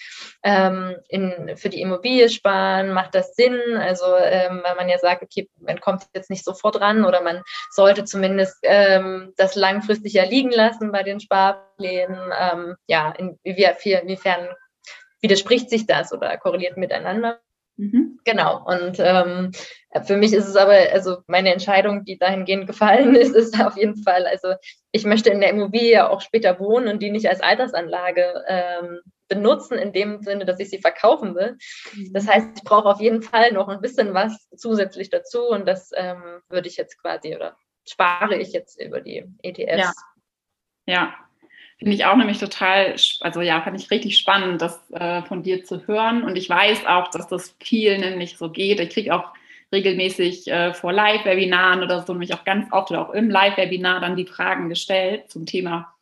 ähm, 0.42 0.96
in, 1.08 1.56
für 1.56 1.68
die 1.68 1.80
Immobilie 1.80 2.28
sparen? 2.28 2.92
Macht 2.92 3.14
das 3.14 3.34
Sinn? 3.34 3.58
Also 3.76 4.06
ähm, 4.16 4.60
weil 4.62 4.76
man 4.76 4.88
ja 4.88 4.98
sagt, 4.98 5.22
okay, 5.22 5.48
man 5.58 5.80
kommt 5.80 6.04
jetzt 6.14 6.30
nicht 6.30 6.44
sofort 6.44 6.80
ran 6.80 7.04
oder 7.04 7.22
man 7.22 7.42
sollte 7.70 8.04
zumindest 8.04 8.58
ähm, 8.62 9.32
das 9.36 9.54
langfristig 9.54 10.14
ja 10.14 10.24
liegen 10.24 10.50
lassen 10.50 10.92
bei 10.92 11.02
den 11.02 11.20
Sparplänen. 11.20 12.32
Ähm, 12.38 12.76
ja, 12.86 13.12
in, 13.12 13.38
inwiefern 13.42 14.48
widerspricht 15.20 15.70
sich 15.70 15.86
das 15.86 16.12
oder 16.12 16.36
korreliert 16.36 16.76
miteinander? 16.76 17.40
Mhm. 17.76 18.20
Genau. 18.24 18.64
Und 18.64 18.96
ähm, 18.98 19.50
für 20.04 20.16
mich 20.16 20.32
ist 20.32 20.46
es 20.46 20.56
aber, 20.56 20.74
also 20.92 21.18
meine 21.26 21.52
Entscheidung, 21.52 22.04
die 22.04 22.18
dahingehend 22.18 22.66
gefallen 22.66 23.14
ist, 23.14 23.34
ist 23.34 23.60
auf 23.60 23.76
jeden 23.76 24.02
Fall, 24.02 24.26
also 24.26 24.54
ich 24.92 25.04
möchte 25.04 25.30
in 25.30 25.40
der 25.40 25.50
Immobilie 25.50 26.08
auch 26.08 26.20
später 26.20 26.58
wohnen 26.60 26.88
und 26.88 27.02
die 27.02 27.10
nicht 27.10 27.28
als 27.28 27.40
Altersanlage 27.40 28.44
ähm, 28.46 29.00
benutzen, 29.28 29.78
in 29.78 29.92
dem 29.92 30.22
Sinne, 30.22 30.44
dass 30.44 30.60
ich 30.60 30.70
sie 30.70 30.78
verkaufen 30.78 31.34
will. 31.34 31.56
Mhm. 31.94 32.12
Das 32.12 32.28
heißt, 32.28 32.48
ich 32.56 32.64
brauche 32.64 32.88
auf 32.88 33.00
jeden 33.00 33.22
Fall 33.22 33.52
noch 33.52 33.68
ein 33.68 33.80
bisschen 33.80 34.14
was 34.14 34.48
zusätzlich 34.56 35.10
dazu 35.10 35.48
und 35.48 35.66
das 35.66 35.90
ähm, 35.94 36.40
würde 36.48 36.68
ich 36.68 36.76
jetzt 36.76 37.00
quasi 37.00 37.34
oder 37.34 37.56
spare 37.86 38.36
ich 38.36 38.52
jetzt 38.52 38.80
über 38.80 39.00
die 39.00 39.24
ETFs. 39.42 39.94
Ja. 40.86 40.94
ja. 40.94 41.14
Finde 41.84 41.96
ich 41.96 42.06
auch 42.06 42.16
nämlich 42.16 42.38
total, 42.38 42.94
also 43.20 43.42
ja, 43.42 43.60
fand 43.60 43.78
ich 43.78 43.90
richtig 43.90 44.16
spannend, 44.16 44.62
das 44.62 44.90
äh, 44.92 45.20
von 45.24 45.42
dir 45.42 45.64
zu 45.64 45.86
hören. 45.86 46.22
Und 46.22 46.34
ich 46.36 46.48
weiß 46.48 46.86
auch, 46.86 47.08
dass 47.08 47.28
das 47.28 47.54
vielen 47.60 48.00
nämlich 48.00 48.38
so 48.38 48.48
geht. 48.48 48.80
Ich 48.80 48.88
kriege 48.88 49.14
auch 49.14 49.24
regelmäßig 49.70 50.48
äh, 50.48 50.72
vor 50.72 50.94
Live-Webinaren 50.94 51.82
oder 51.82 52.02
so, 52.02 52.14
nämlich 52.14 52.32
auch 52.32 52.44
ganz 52.44 52.72
oft 52.72 52.90
oder 52.90 53.06
auch 53.06 53.12
im 53.12 53.28
Live-Webinar 53.28 54.00
dann 54.00 54.16
die 54.16 54.24
Fragen 54.24 54.70
gestellt 54.70 55.30
zum 55.30 55.44
Thema 55.44 55.94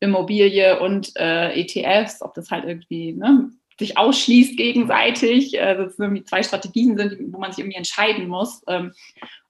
Immobilie 0.00 0.78
und 0.80 1.16
äh, 1.16 1.58
ETFs, 1.58 2.20
ob 2.20 2.34
das 2.34 2.50
halt 2.50 2.66
irgendwie 2.66 3.12
ne, 3.12 3.48
sich 3.78 3.96
ausschließt 3.96 4.58
gegenseitig, 4.58 5.58
äh, 5.58 5.76
dass 5.76 5.94
es 5.94 5.98
irgendwie 5.98 6.24
zwei 6.24 6.42
Strategien 6.42 6.98
sind, 6.98 7.32
wo 7.32 7.38
man 7.38 7.52
sich 7.52 7.60
irgendwie 7.60 7.78
entscheiden 7.78 8.28
muss. 8.28 8.62
Ähm, 8.68 8.92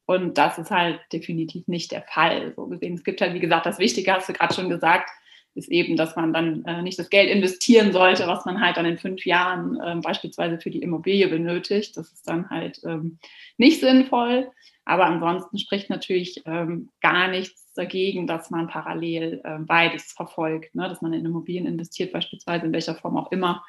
und 0.06 0.38
das 0.38 0.58
ist 0.58 0.70
halt 0.70 1.00
definitiv 1.12 1.66
nicht 1.66 1.90
der 1.90 2.02
Fall. 2.02 2.52
So 2.54 2.68
gesehen, 2.68 2.94
es 2.94 3.02
gibt 3.02 3.20
halt, 3.20 3.34
wie 3.34 3.40
gesagt, 3.40 3.66
das 3.66 3.80
Wichtige, 3.80 4.12
hast 4.12 4.28
du 4.28 4.32
gerade 4.32 4.54
schon 4.54 4.68
gesagt, 4.68 5.10
ist 5.54 5.70
eben, 5.70 5.96
dass 5.96 6.16
man 6.16 6.32
dann 6.32 6.64
äh, 6.64 6.82
nicht 6.82 6.98
das 6.98 7.10
Geld 7.10 7.30
investieren 7.30 7.92
sollte, 7.92 8.26
was 8.26 8.44
man 8.44 8.60
halt 8.60 8.76
dann 8.76 8.86
in 8.86 8.98
fünf 8.98 9.26
Jahren 9.26 9.78
äh, 9.80 9.96
beispielsweise 9.96 10.58
für 10.60 10.70
die 10.70 10.82
Immobilie 10.82 11.28
benötigt. 11.28 11.96
Das 11.96 12.10
ist 12.12 12.26
dann 12.28 12.48
halt 12.50 12.80
ähm, 12.84 13.18
nicht 13.58 13.80
sinnvoll. 13.80 14.50
Aber 14.84 15.06
ansonsten 15.06 15.58
spricht 15.58 15.90
natürlich 15.90 16.42
ähm, 16.44 16.90
gar 17.00 17.28
nichts 17.28 17.72
dagegen, 17.74 18.26
dass 18.26 18.50
man 18.50 18.66
parallel 18.66 19.40
äh, 19.44 19.58
beides 19.60 20.12
verfolgt, 20.12 20.74
ne? 20.74 20.88
dass 20.88 21.02
man 21.02 21.12
in 21.12 21.24
Immobilien 21.24 21.66
investiert, 21.66 22.12
beispielsweise 22.12 22.66
in 22.66 22.72
welcher 22.72 22.96
Form 22.96 23.16
auch 23.16 23.30
immer, 23.30 23.64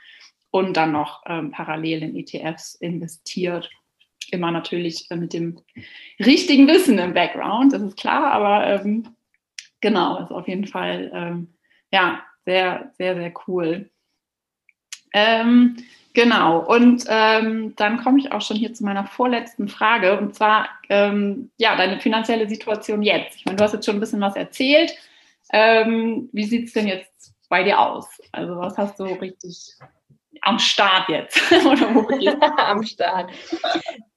und 0.50 0.78
dann 0.78 0.92
noch 0.92 1.24
ähm, 1.26 1.52
parallel 1.52 2.04
in 2.04 2.16
ETFs 2.16 2.76
investiert. 2.76 3.70
Immer 4.32 4.52
natürlich 4.52 5.10
äh, 5.12 5.16
mit 5.16 5.34
dem 5.34 5.60
richtigen 6.20 6.68
Wissen 6.68 6.98
im 6.98 7.14
Background, 7.14 7.74
das 7.74 7.82
ist 7.82 7.98
klar, 7.98 8.32
aber 8.32 8.66
ähm, 8.68 9.16
genau, 9.82 10.20
ist 10.24 10.32
auf 10.32 10.48
jeden 10.48 10.68
Fall 10.68 11.12
ähm, 11.14 11.54
ja, 11.94 12.24
sehr, 12.44 12.92
sehr, 12.98 13.16
sehr 13.16 13.32
cool. 13.48 13.90
Ähm, 15.14 15.78
genau, 16.14 16.66
und 16.66 17.06
ähm, 17.08 17.76
dann 17.76 18.04
komme 18.04 18.20
ich 18.20 18.32
auch 18.32 18.42
schon 18.42 18.58
hier 18.58 18.74
zu 18.74 18.84
meiner 18.84 19.06
vorletzten 19.06 19.68
Frage, 19.68 20.18
und 20.18 20.34
zwar, 20.34 20.70
ähm, 20.90 21.52
ja, 21.58 21.76
deine 21.76 22.00
finanzielle 22.00 22.50
Situation 22.50 23.04
jetzt. 23.04 23.38
Ich 23.38 23.46
meine, 23.46 23.58
du 23.58 23.64
hast 23.64 23.74
jetzt 23.74 23.86
schon 23.86 23.98
ein 23.98 24.00
bisschen 24.00 24.22
was 24.22 24.36
erzählt. 24.36 24.92
Ähm, 25.52 26.30
wie 26.34 26.46
sieht 26.46 26.68
es 26.68 26.74
denn 26.74 26.88
jetzt 26.88 27.36
bei 27.48 27.64
dir 27.64 27.80
aus? 27.80 28.08
Also, 28.32 28.58
was 28.58 28.76
hast 28.76 29.00
du 29.00 29.04
richtig 29.04 29.76
am 30.42 30.60
Start 30.60 31.10
jetzt? 31.10 31.42
am 32.58 32.84
Start. 32.84 33.32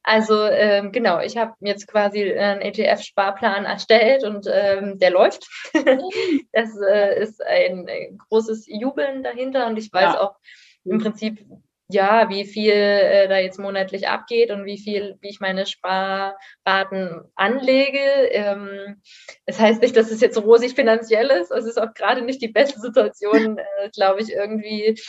Also 0.03 0.45
ähm, 0.45 0.93
genau, 0.93 1.19
ich 1.21 1.37
habe 1.37 1.55
jetzt 1.61 1.89
quasi 1.89 2.33
einen 2.33 2.61
ETF-Sparplan 2.61 3.65
erstellt 3.65 4.23
und 4.23 4.47
ähm, 4.49 5.01
der 5.01 5.11
läuft. 5.11 5.49
das 6.53 6.71
äh, 6.81 7.21
ist 7.21 7.45
ein, 7.45 7.89
ein, 7.89 8.19
großes 8.29 8.67
Jubeln 8.69 9.25
dahinter 9.25 9.67
und 9.67 9.77
ich 9.77 9.93
weiß 9.93 10.15
ja. 10.15 10.21
auch 10.21 10.37
im 10.85 10.99
Prinzip, 10.99 11.45
ja, 11.89 12.29
wie 12.29 12.45
viel 12.45 12.73
äh, 12.73 13.27
da 13.27 13.39
jetzt 13.39 13.59
monatlich 13.59 14.07
abgeht 14.07 14.53
und 14.53 14.65
wie 14.65 14.79
viel, 14.79 15.17
wie 15.21 15.29
ich 15.29 15.41
meine 15.41 15.67
Sparraten 15.67 17.23
anlege. 17.35 17.99
Ähm, 18.31 19.03
das 19.45 19.59
heißt 19.59 19.83
nicht, 19.83 19.97
dass 19.97 20.13
es 20.13 20.21
jetzt 20.21 20.39
rosig 20.39 20.75
finanziell 20.75 21.31
ist. 21.31 21.51
Es 21.51 21.65
ist 21.65 21.81
auch 21.81 21.95
gerade 21.95 22.23
nicht 22.23 22.41
die 22.43 22.49
beste 22.49 22.79
Situation, 22.79 23.59
äh, 23.59 23.91
glaube 23.93 24.21
ich, 24.23 24.33
irgendwie 24.33 25.01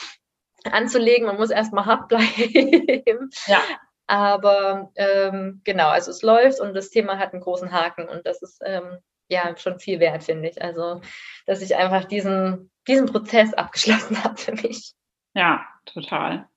anzulegen. 0.74 1.28
Man 1.28 1.38
muss 1.38 1.50
erstmal 1.50 1.86
hart 1.86 2.08
bleiben. 2.08 3.30
Ja. 3.46 3.62
Aber 4.08 4.92
ähm, 4.96 5.62
genau, 5.66 5.90
also 5.90 6.12
es 6.12 6.22
läuft 6.22 6.62
und 6.62 6.74
das 6.74 6.90
Thema 6.90 7.18
hat 7.20 7.34
einen 7.34 7.42
großen 7.42 7.72
Haken 7.72 8.08
und 8.08 8.26
das 8.26 8.42
ist 8.42 8.62
ähm, 8.66 9.00
ja 9.28 9.56
schon 9.58 9.80
viel 9.80 10.00
wert, 10.00 10.24
finde 10.24 10.50
ich. 10.50 10.62
Also, 10.62 11.02
dass 11.46 11.62
ich 11.62 11.76
einfach 11.76 12.06
diesen, 12.06 12.72
diesen 12.88 13.08
Prozess 13.08 13.54
abgeschlossen 13.54 14.22
habe 14.24 14.38
für 14.38 14.54
mich. 14.54 14.94
Ja, 15.34 15.66
total. 15.86 16.48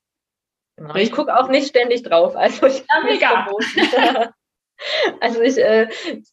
Genau. 0.77 0.94
Ich 0.94 1.12
gucke 1.12 1.37
auch 1.37 1.49
nicht 1.49 1.68
ständig 1.68 2.05
drauf. 2.05 2.37
Also 2.37 2.66
ich 2.66 2.79
ja, 2.88 3.03
mega. 3.05 3.49
Also 5.21 5.40
ich, 5.40 5.59
äh, 5.59 5.88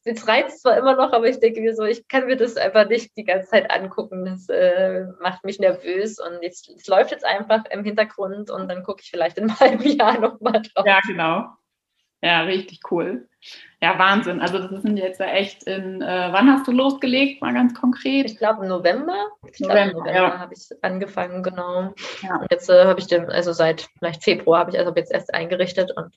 es 0.06 0.28
reizt 0.28 0.62
zwar 0.62 0.78
immer 0.78 0.96
noch, 0.96 1.12
aber 1.12 1.28
ich 1.28 1.40
denke 1.40 1.62
mir 1.62 1.76
so, 1.76 1.84
ich 1.84 2.08
kann 2.08 2.28
mir 2.28 2.38
das 2.38 2.56
einfach 2.58 2.88
nicht 2.88 3.16
die 3.18 3.26
ganze 3.26 3.50
Zeit 3.50 3.70
angucken. 3.72 4.26
Das 4.26 4.48
äh, 4.50 5.06
macht 5.22 5.44
mich 5.44 5.60
nervös 5.60 6.20
und 6.20 6.42
es 6.42 6.88
läuft 6.88 7.12
jetzt 7.12 7.26
einfach 7.26 7.66
im 7.70 7.84
Hintergrund 7.84 8.50
und 8.50 8.68
dann 8.70 8.84
gucke 8.84 9.02
ich 9.04 9.10
vielleicht 9.10 9.38
in 9.38 9.44
einem 9.50 9.60
halben 9.60 9.84
Jahr 9.84 10.20
nochmal 10.20 10.62
drauf. 10.62 10.86
Ja, 10.86 11.00
genau. 11.06 11.48
Ja, 12.22 12.42
richtig 12.42 12.80
cool. 12.90 13.28
Ja, 13.80 14.00
Wahnsinn. 14.00 14.42
Also 14.42 14.58
das 14.58 14.82
sind 14.82 14.98
jetzt 14.98 15.20
ja 15.20 15.28
echt 15.28 15.64
in, 15.64 16.02
äh, 16.02 16.30
wann 16.32 16.52
hast 16.52 16.68
du 16.68 16.72
losgelegt, 16.72 17.42
mal 17.42 17.54
ganz 17.54 17.76
konkret? 17.80 18.26
Ich 18.26 18.38
glaube 18.38 18.64
im 18.64 18.70
November. 18.70 19.28
Ich 19.54 19.60
November, 19.60 19.92
glaub, 19.92 20.06
November 20.06 20.34
ja. 20.34 20.40
habe 20.40 20.54
ich 20.56 20.68
angefangen, 20.82 21.44
genau. 21.44 21.94
Ja. 22.24 22.38
Und 22.38 22.48
jetzt 22.50 22.70
äh, 22.72 22.86
habe 22.86 23.00
ich 23.00 23.06
den, 23.06 23.30
also 23.30 23.54
seit 23.54 23.88
vielleicht 24.00 24.24
Februar 24.24 24.62
habe 24.62 24.72
ich 24.72 24.80
also 24.80 24.92
jetzt 24.96 25.12
erst 25.12 25.32
eingerichtet 25.32 25.92
und 25.96 26.12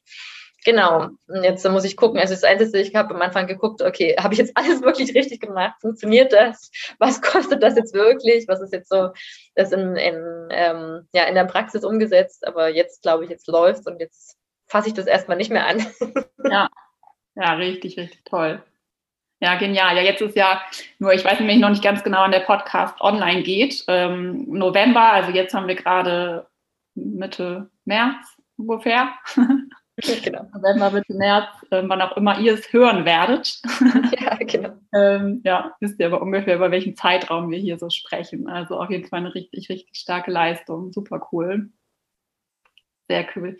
Genau. 0.64 1.09
Und 1.27 1.42
jetzt 1.42 1.66
muss 1.68 1.85
ich 1.85 1.96
gucken. 1.96 2.18
Also 2.18 2.35
das 2.35 2.44
Einzige, 2.44 2.79
ich 2.79 2.94
habe 2.94 3.14
am 3.14 3.23
Anfang 3.23 3.46
geguckt, 3.46 3.83
okay, 3.83 4.16
habe 4.20 4.35
ich 4.35 4.38
jetzt 4.38 4.57
alles 4.57 4.83
wirklich 4.83 5.14
richtig 5.14 5.40
gemacht? 5.40 5.75
Funktioniert 5.81 6.33
das? 6.33 6.70
Was 6.99 7.23
kostet 7.23 7.62
das 7.62 7.77
jetzt 7.77 7.94
wirklich? 7.94 8.46
Was 8.49 8.61
ist 8.61 8.73
jetzt 8.73 8.90
so 8.90 9.11
das 9.55 9.73
in, 9.73 9.96
in, 9.96 10.49
ähm, 10.51 11.09
ja, 11.12 11.25
in 11.25 11.35
der 11.35 11.44
Praxis 11.44 11.85
umgesetzt? 11.85 12.46
Aber 12.46 12.68
jetzt 12.68 13.03
glaube 13.03 13.25
ich, 13.25 13.31
jetzt 13.31 13.46
läuft 13.49 13.87
und 13.87 14.01
jetzt 14.01 14.37
fasse 14.66 14.88
ich 14.88 14.94
das 14.94 15.07
erstmal 15.07 15.37
nicht 15.37 15.51
mehr 15.51 15.66
an. 15.66 15.87
ja. 16.51 16.68
ja, 17.35 17.53
richtig, 17.55 17.99
richtig 17.99 18.25
toll. 18.25 18.62
Ja, 19.42 19.57
genial. 19.57 19.96
Ja, 19.96 20.03
jetzt 20.03 20.20
ist 20.20 20.37
ja 20.37 20.61
nur, 20.99 21.14
ich 21.14 21.25
weiß 21.25 21.40
nämlich 21.40 21.59
noch 21.59 21.70
nicht 21.70 21.83
ganz 21.83 22.05
genau, 22.05 22.20
wann 22.20 22.31
der 22.31 22.40
Podcast 22.40 23.01
online 23.01 23.42
geht. 23.42 23.85
Ähm, 23.88 24.44
November, 24.46 25.12
also 25.12 25.31
jetzt 25.31 25.55
haben 25.55 25.66
wir 25.66 25.77
gerade 25.77 26.46
Mitte 26.94 27.70
März 27.87 28.37
ungefähr. 28.59 29.09
genau. 30.25 30.47
November, 30.55 30.91
Mitte 30.91 31.15
März, 31.15 31.49
äh, 31.71 31.83
wann 31.87 32.03
auch 32.03 32.17
immer 32.17 32.39
ihr 32.39 32.55
es 32.55 32.73
hören 32.73 33.05
werdet. 33.05 33.61
Ja, 34.21 34.37
genau. 34.37 34.71
ähm, 34.95 35.41
ja, 35.45 35.75
wisst 35.81 35.99
ihr 35.99 36.07
aber 36.07 36.21
ungefähr, 36.21 36.57
über 36.57 36.71
welchen 36.71 36.97
Zeitraum 36.97 37.51
wir 37.51 37.59
hier 37.59 37.79
so 37.79 37.89
sprechen. 37.91 38.49
Also 38.49 38.79
auf 38.79 38.91
jeden 38.91 39.07
Fall 39.07 39.21
eine 39.21 39.35
richtig, 39.35 39.69
richtig 39.69 39.97
starke 39.97 40.31
Leistung. 40.31 40.93
Super 40.93 41.29
cool. 41.33 41.71
Sehr 43.09 43.27
cool. 43.35 43.57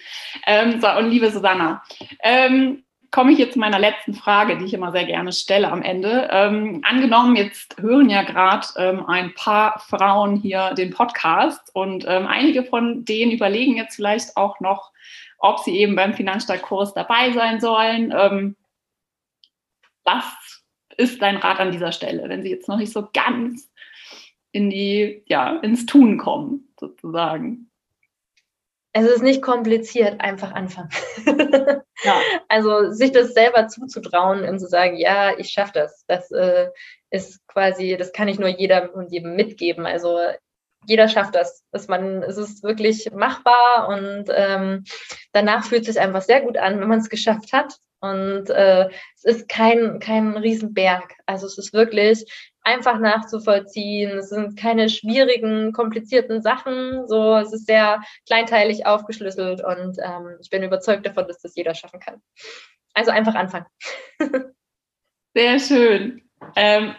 Ähm, 0.47 0.81
so, 0.81 0.89
und 0.91 1.11
liebe 1.11 1.31
Susanna, 1.31 1.83
ähm, 2.23 2.85
komme 3.11 3.33
ich 3.33 3.39
jetzt 3.39 3.55
zu 3.55 3.59
meiner 3.59 3.79
letzten 3.79 4.15
Frage, 4.15 4.59
die 4.59 4.65
ich 4.65 4.75
immer 4.75 4.93
sehr 4.93 5.05
gerne 5.05 5.33
stelle 5.33 5.71
am 5.71 5.83
Ende. 5.83 6.29
Ähm, 6.31 6.83
angenommen, 6.85 7.37
jetzt 7.37 7.81
hören 7.81 8.09
ja 8.09 8.23
gerade 8.23 8.67
ähm, 8.77 9.05
ein 9.07 9.35
paar 9.35 9.81
Frauen 9.81 10.37
hier 10.37 10.75
den 10.75 10.91
Podcast 10.91 11.75
und 11.75 12.05
ähm, 12.07 12.27
einige 12.27 12.65
von 12.65 13.05
denen 13.05 13.33
überlegen 13.33 13.77
jetzt 13.77 13.97
vielleicht 13.97 14.37
auch 14.37 14.61
noch, 14.61 14.93
ob 15.41 15.59
sie 15.59 15.77
eben 15.79 15.97
beim 15.97 16.15
Finanzstarkkurs 16.15 16.95
dabei 16.95 17.33
sein 17.33 17.61
sollen. 17.61 18.15
Ähm, 18.17 18.57
was 20.05 20.25
ist 20.97 21.21
dein 21.21 21.37
Rat 21.37 21.59
an 21.59 21.73
dieser 21.73 21.93
Stelle, 21.93 22.29
wenn 22.29 22.43
sie 22.43 22.51
jetzt 22.51 22.69
noch 22.69 22.77
nicht 22.77 22.93
so 22.93 23.09
ganz 23.13 23.71
in 24.53 24.71
die, 24.71 25.25
ja, 25.27 25.57
ins 25.57 25.87
Tun 25.87 26.19
kommen, 26.19 26.73
sozusagen? 26.79 27.71
Es 28.93 29.07
ist 29.07 29.23
nicht 29.23 29.41
kompliziert, 29.41 30.21
einfach 30.21 30.53
anfangen. 30.53 30.91
ja. 32.03 32.21
Also 32.49 32.91
sich 32.91 33.13
das 33.13 33.35
selber 33.35 33.69
zuzutrauen 33.69 34.43
und 34.43 34.59
zu 34.59 34.67
sagen, 34.67 34.97
ja, 34.97 35.39
ich 35.39 35.51
schaffe 35.51 35.73
das. 35.75 36.05
Das 36.09 36.31
äh, 36.33 36.69
ist 37.11 37.47
quasi, 37.47 37.97
das 37.97 38.13
kann 38.13 38.27
ich 38.27 38.41
nur 38.41 38.49
jeder 38.49 38.93
und 38.95 39.13
jedem 39.13 39.37
mitgeben. 39.37 39.87
Also 39.87 40.19
jeder 40.87 41.09
schafft 41.09 41.35
das. 41.35 41.65
Dass 41.73 41.89
man, 41.89 42.23
es 42.23 42.37
ist 42.37 42.63
wirklich 42.63 43.11
machbar 43.13 43.89
und 43.89 44.27
ähm, 44.35 44.85
danach 45.33 45.65
fühlt 45.65 45.83
es 45.83 45.95
sich 45.95 46.01
einfach 46.01 46.23
sehr 46.23 46.41
gut 46.41 46.57
an, 46.59 46.81
wenn 46.81 46.89
man 46.89 47.01
es 47.01 47.09
geschafft 47.09 47.53
hat. 47.53 47.77
Und 48.01 48.49
äh, 48.49 48.89
es 49.15 49.25
ist 49.25 49.49
kein, 49.49 49.99
kein 50.01 50.37
Riesenberg. 50.37 51.13
Also 51.27 51.47
es 51.47 51.59
ist 51.59 51.75
wirklich 51.75 52.25
einfach 52.63 52.99
nachzuvollziehen. 52.99 54.19
Es 54.19 54.31
sind 54.31 54.59
keine 54.59 54.89
schwierigen, 54.89 55.73
komplizierten 55.73 56.41
Sachen. 56.41 57.07
So, 57.09 57.37
es 57.37 57.53
ist 57.53 57.67
sehr 57.67 58.03
kleinteilig 58.27 58.87
aufgeschlüsselt 58.87 59.63
und 59.63 59.99
ähm, 60.03 60.39
ich 60.41 60.49
bin 60.49 60.63
überzeugt 60.63 61.05
davon, 61.07 61.29
dass 61.29 61.41
das 61.41 61.55
jeder 61.57 61.75
schaffen 61.75 62.01
kann. 62.01 62.23
Also 62.95 63.11
einfach 63.11 63.35
anfangen. 63.35 63.67
Sehr 65.35 65.61
schön. 65.61 66.29
Ähm, 66.57 66.95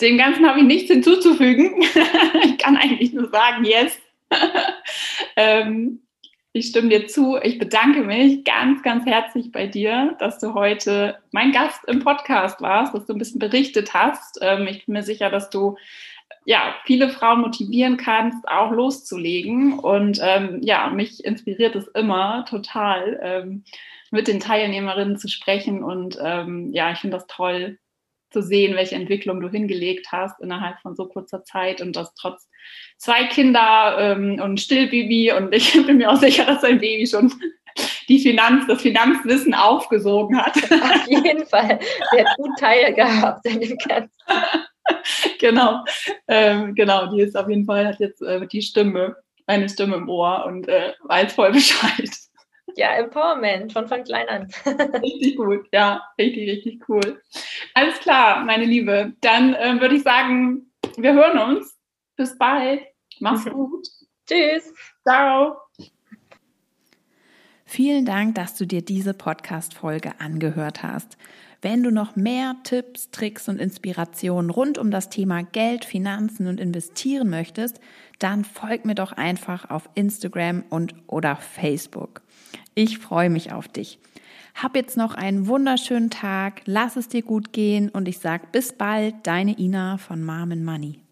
dem 0.00 0.18
Ganzen 0.18 0.46
habe 0.46 0.60
ich 0.60 0.66
nichts 0.66 0.90
hinzuzufügen. 0.90 1.82
ich 2.44 2.58
kann 2.58 2.76
eigentlich 2.76 3.12
nur 3.12 3.28
sagen, 3.30 3.64
yes. 3.64 3.98
ähm, 5.36 6.02
ich 6.52 6.68
stimme 6.68 6.88
dir 6.88 7.06
zu. 7.06 7.38
Ich 7.42 7.58
bedanke 7.58 8.02
mich 8.02 8.44
ganz, 8.44 8.82
ganz 8.82 9.04
herzlich 9.04 9.52
bei 9.52 9.66
dir, 9.66 10.16
dass 10.18 10.38
du 10.38 10.54
heute 10.54 11.18
mein 11.30 11.52
Gast 11.52 11.84
im 11.86 12.00
Podcast 12.00 12.60
warst, 12.60 12.94
dass 12.94 13.06
du 13.06 13.12
ein 13.12 13.18
bisschen 13.18 13.38
berichtet 13.38 13.92
hast. 13.94 14.38
Ähm, 14.40 14.66
ich 14.66 14.86
bin 14.86 14.94
mir 14.94 15.02
sicher, 15.02 15.30
dass 15.30 15.50
du 15.50 15.76
ja, 16.46 16.76
viele 16.84 17.08
Frauen 17.08 17.40
motivieren 17.40 17.96
kannst, 17.96 18.48
auch 18.48 18.70
loszulegen. 18.70 19.78
Und 19.78 20.20
ähm, 20.22 20.60
ja, 20.62 20.88
mich 20.88 21.24
inspiriert 21.24 21.74
es 21.74 21.88
immer 21.88 22.44
total, 22.48 23.18
ähm, 23.22 23.64
mit 24.10 24.28
den 24.28 24.40
Teilnehmerinnen 24.40 25.18
zu 25.18 25.28
sprechen. 25.28 25.82
Und 25.82 26.16
ähm, 26.22 26.72
ja, 26.72 26.92
ich 26.92 26.98
finde 26.98 27.16
das 27.16 27.26
toll, 27.26 27.78
zu 28.30 28.42
sehen, 28.42 28.76
welche 28.76 28.94
Entwicklung 28.94 29.40
du 29.40 29.48
hingelegt 29.48 30.08
hast 30.12 30.40
innerhalb 30.40 30.80
von 30.80 30.96
so 30.96 31.06
kurzer 31.06 31.44
Zeit 31.44 31.80
und 31.80 31.94
das 31.96 32.14
trotz 32.14 32.48
zwei 32.98 33.24
Kinder 33.24 33.96
ähm, 33.98 34.40
und 34.42 34.60
Stillbaby 34.60 35.32
und 35.32 35.54
ich 35.54 35.72
bin 35.86 35.98
mir 35.98 36.10
auch 36.10 36.20
sicher, 36.20 36.44
dass 36.44 36.62
dein 36.62 36.80
Baby 36.80 37.06
schon 37.06 37.32
die 38.08 38.18
Finanz, 38.18 38.66
das 38.66 38.82
Finanzwissen 38.82 39.54
aufgesogen 39.54 40.38
hat. 40.38 40.56
Auf 40.72 41.06
jeden 41.08 41.46
Fall. 41.46 41.78
Sie 42.10 42.20
hat 42.20 42.36
gut 42.36 42.58
Teil 42.58 42.94
gehabt 42.94 43.46
an 43.46 43.60
dem 43.60 43.76
Ganzen. 43.78 44.10
genau, 45.40 45.84
ähm, 46.28 46.74
genau, 46.74 47.06
die 47.06 47.22
ist 47.22 47.36
auf 47.36 47.48
jeden 47.48 47.64
Fall, 47.64 47.86
hat 47.86 47.98
jetzt 47.98 48.22
äh, 48.22 48.46
die 48.46 48.62
Stimme, 48.62 49.16
meine 49.46 49.68
Stimme 49.68 49.96
im 49.96 50.08
Ohr 50.08 50.44
und 50.46 50.68
äh, 50.68 50.92
weiß 51.04 51.32
voll 51.32 51.52
Bescheid. 51.52 52.10
Ja, 52.76 52.94
Empowerment, 52.96 53.72
schon 53.72 53.88
von 53.88 54.04
klein 54.04 54.28
an. 54.28 54.48
richtig 55.02 55.36
gut, 55.36 55.66
ja, 55.72 56.02
richtig, 56.18 56.48
richtig 56.48 56.88
cool. 56.88 57.20
Alles 57.74 57.95
klar, 58.06 58.44
meine 58.44 58.64
Liebe. 58.64 59.12
Dann 59.20 59.54
äh, 59.54 59.80
würde 59.80 59.96
ich 59.96 60.04
sagen, 60.04 60.70
wir 60.96 61.12
hören 61.12 61.38
uns. 61.38 61.76
Bis 62.16 62.38
bald. 62.38 62.80
Mach's 63.18 63.44
gut. 63.44 63.86
Tschüss. 64.28 64.72
Ciao. 65.02 65.56
Vielen 67.64 68.04
Dank, 68.06 68.36
dass 68.36 68.54
du 68.54 68.64
dir 68.64 68.80
diese 68.82 69.12
Podcast-Folge 69.12 70.20
angehört 70.20 70.84
hast. 70.84 71.18
Wenn 71.62 71.82
du 71.82 71.90
noch 71.90 72.14
mehr 72.14 72.54
Tipps, 72.62 73.10
Tricks 73.10 73.48
und 73.48 73.60
Inspirationen 73.60 74.50
rund 74.50 74.78
um 74.78 74.92
das 74.92 75.08
Thema 75.08 75.42
Geld, 75.42 75.84
Finanzen 75.84 76.46
und 76.46 76.60
Investieren 76.60 77.28
möchtest, 77.28 77.80
dann 78.20 78.44
folg 78.44 78.84
mir 78.84 78.94
doch 78.94 79.12
einfach 79.12 79.68
auf 79.68 79.88
Instagram 79.94 80.62
und 80.70 80.94
oder 81.08 81.34
Facebook. 81.34 82.22
Ich 82.76 82.98
freue 82.98 83.30
mich 83.30 83.52
auf 83.52 83.66
dich. 83.66 83.98
Hab 84.56 84.74
jetzt 84.74 84.96
noch 84.96 85.14
einen 85.14 85.48
wunderschönen 85.48 86.08
Tag, 86.08 86.62
lass 86.64 86.96
es 86.96 87.08
dir 87.08 87.20
gut 87.20 87.52
gehen 87.52 87.90
und 87.90 88.08
ich 88.08 88.20
sag 88.20 88.52
bis 88.52 88.72
bald, 88.72 89.14
deine 89.26 89.58
Ina 89.58 89.98
von 89.98 90.24
Mom 90.24 90.64
Money. 90.64 91.05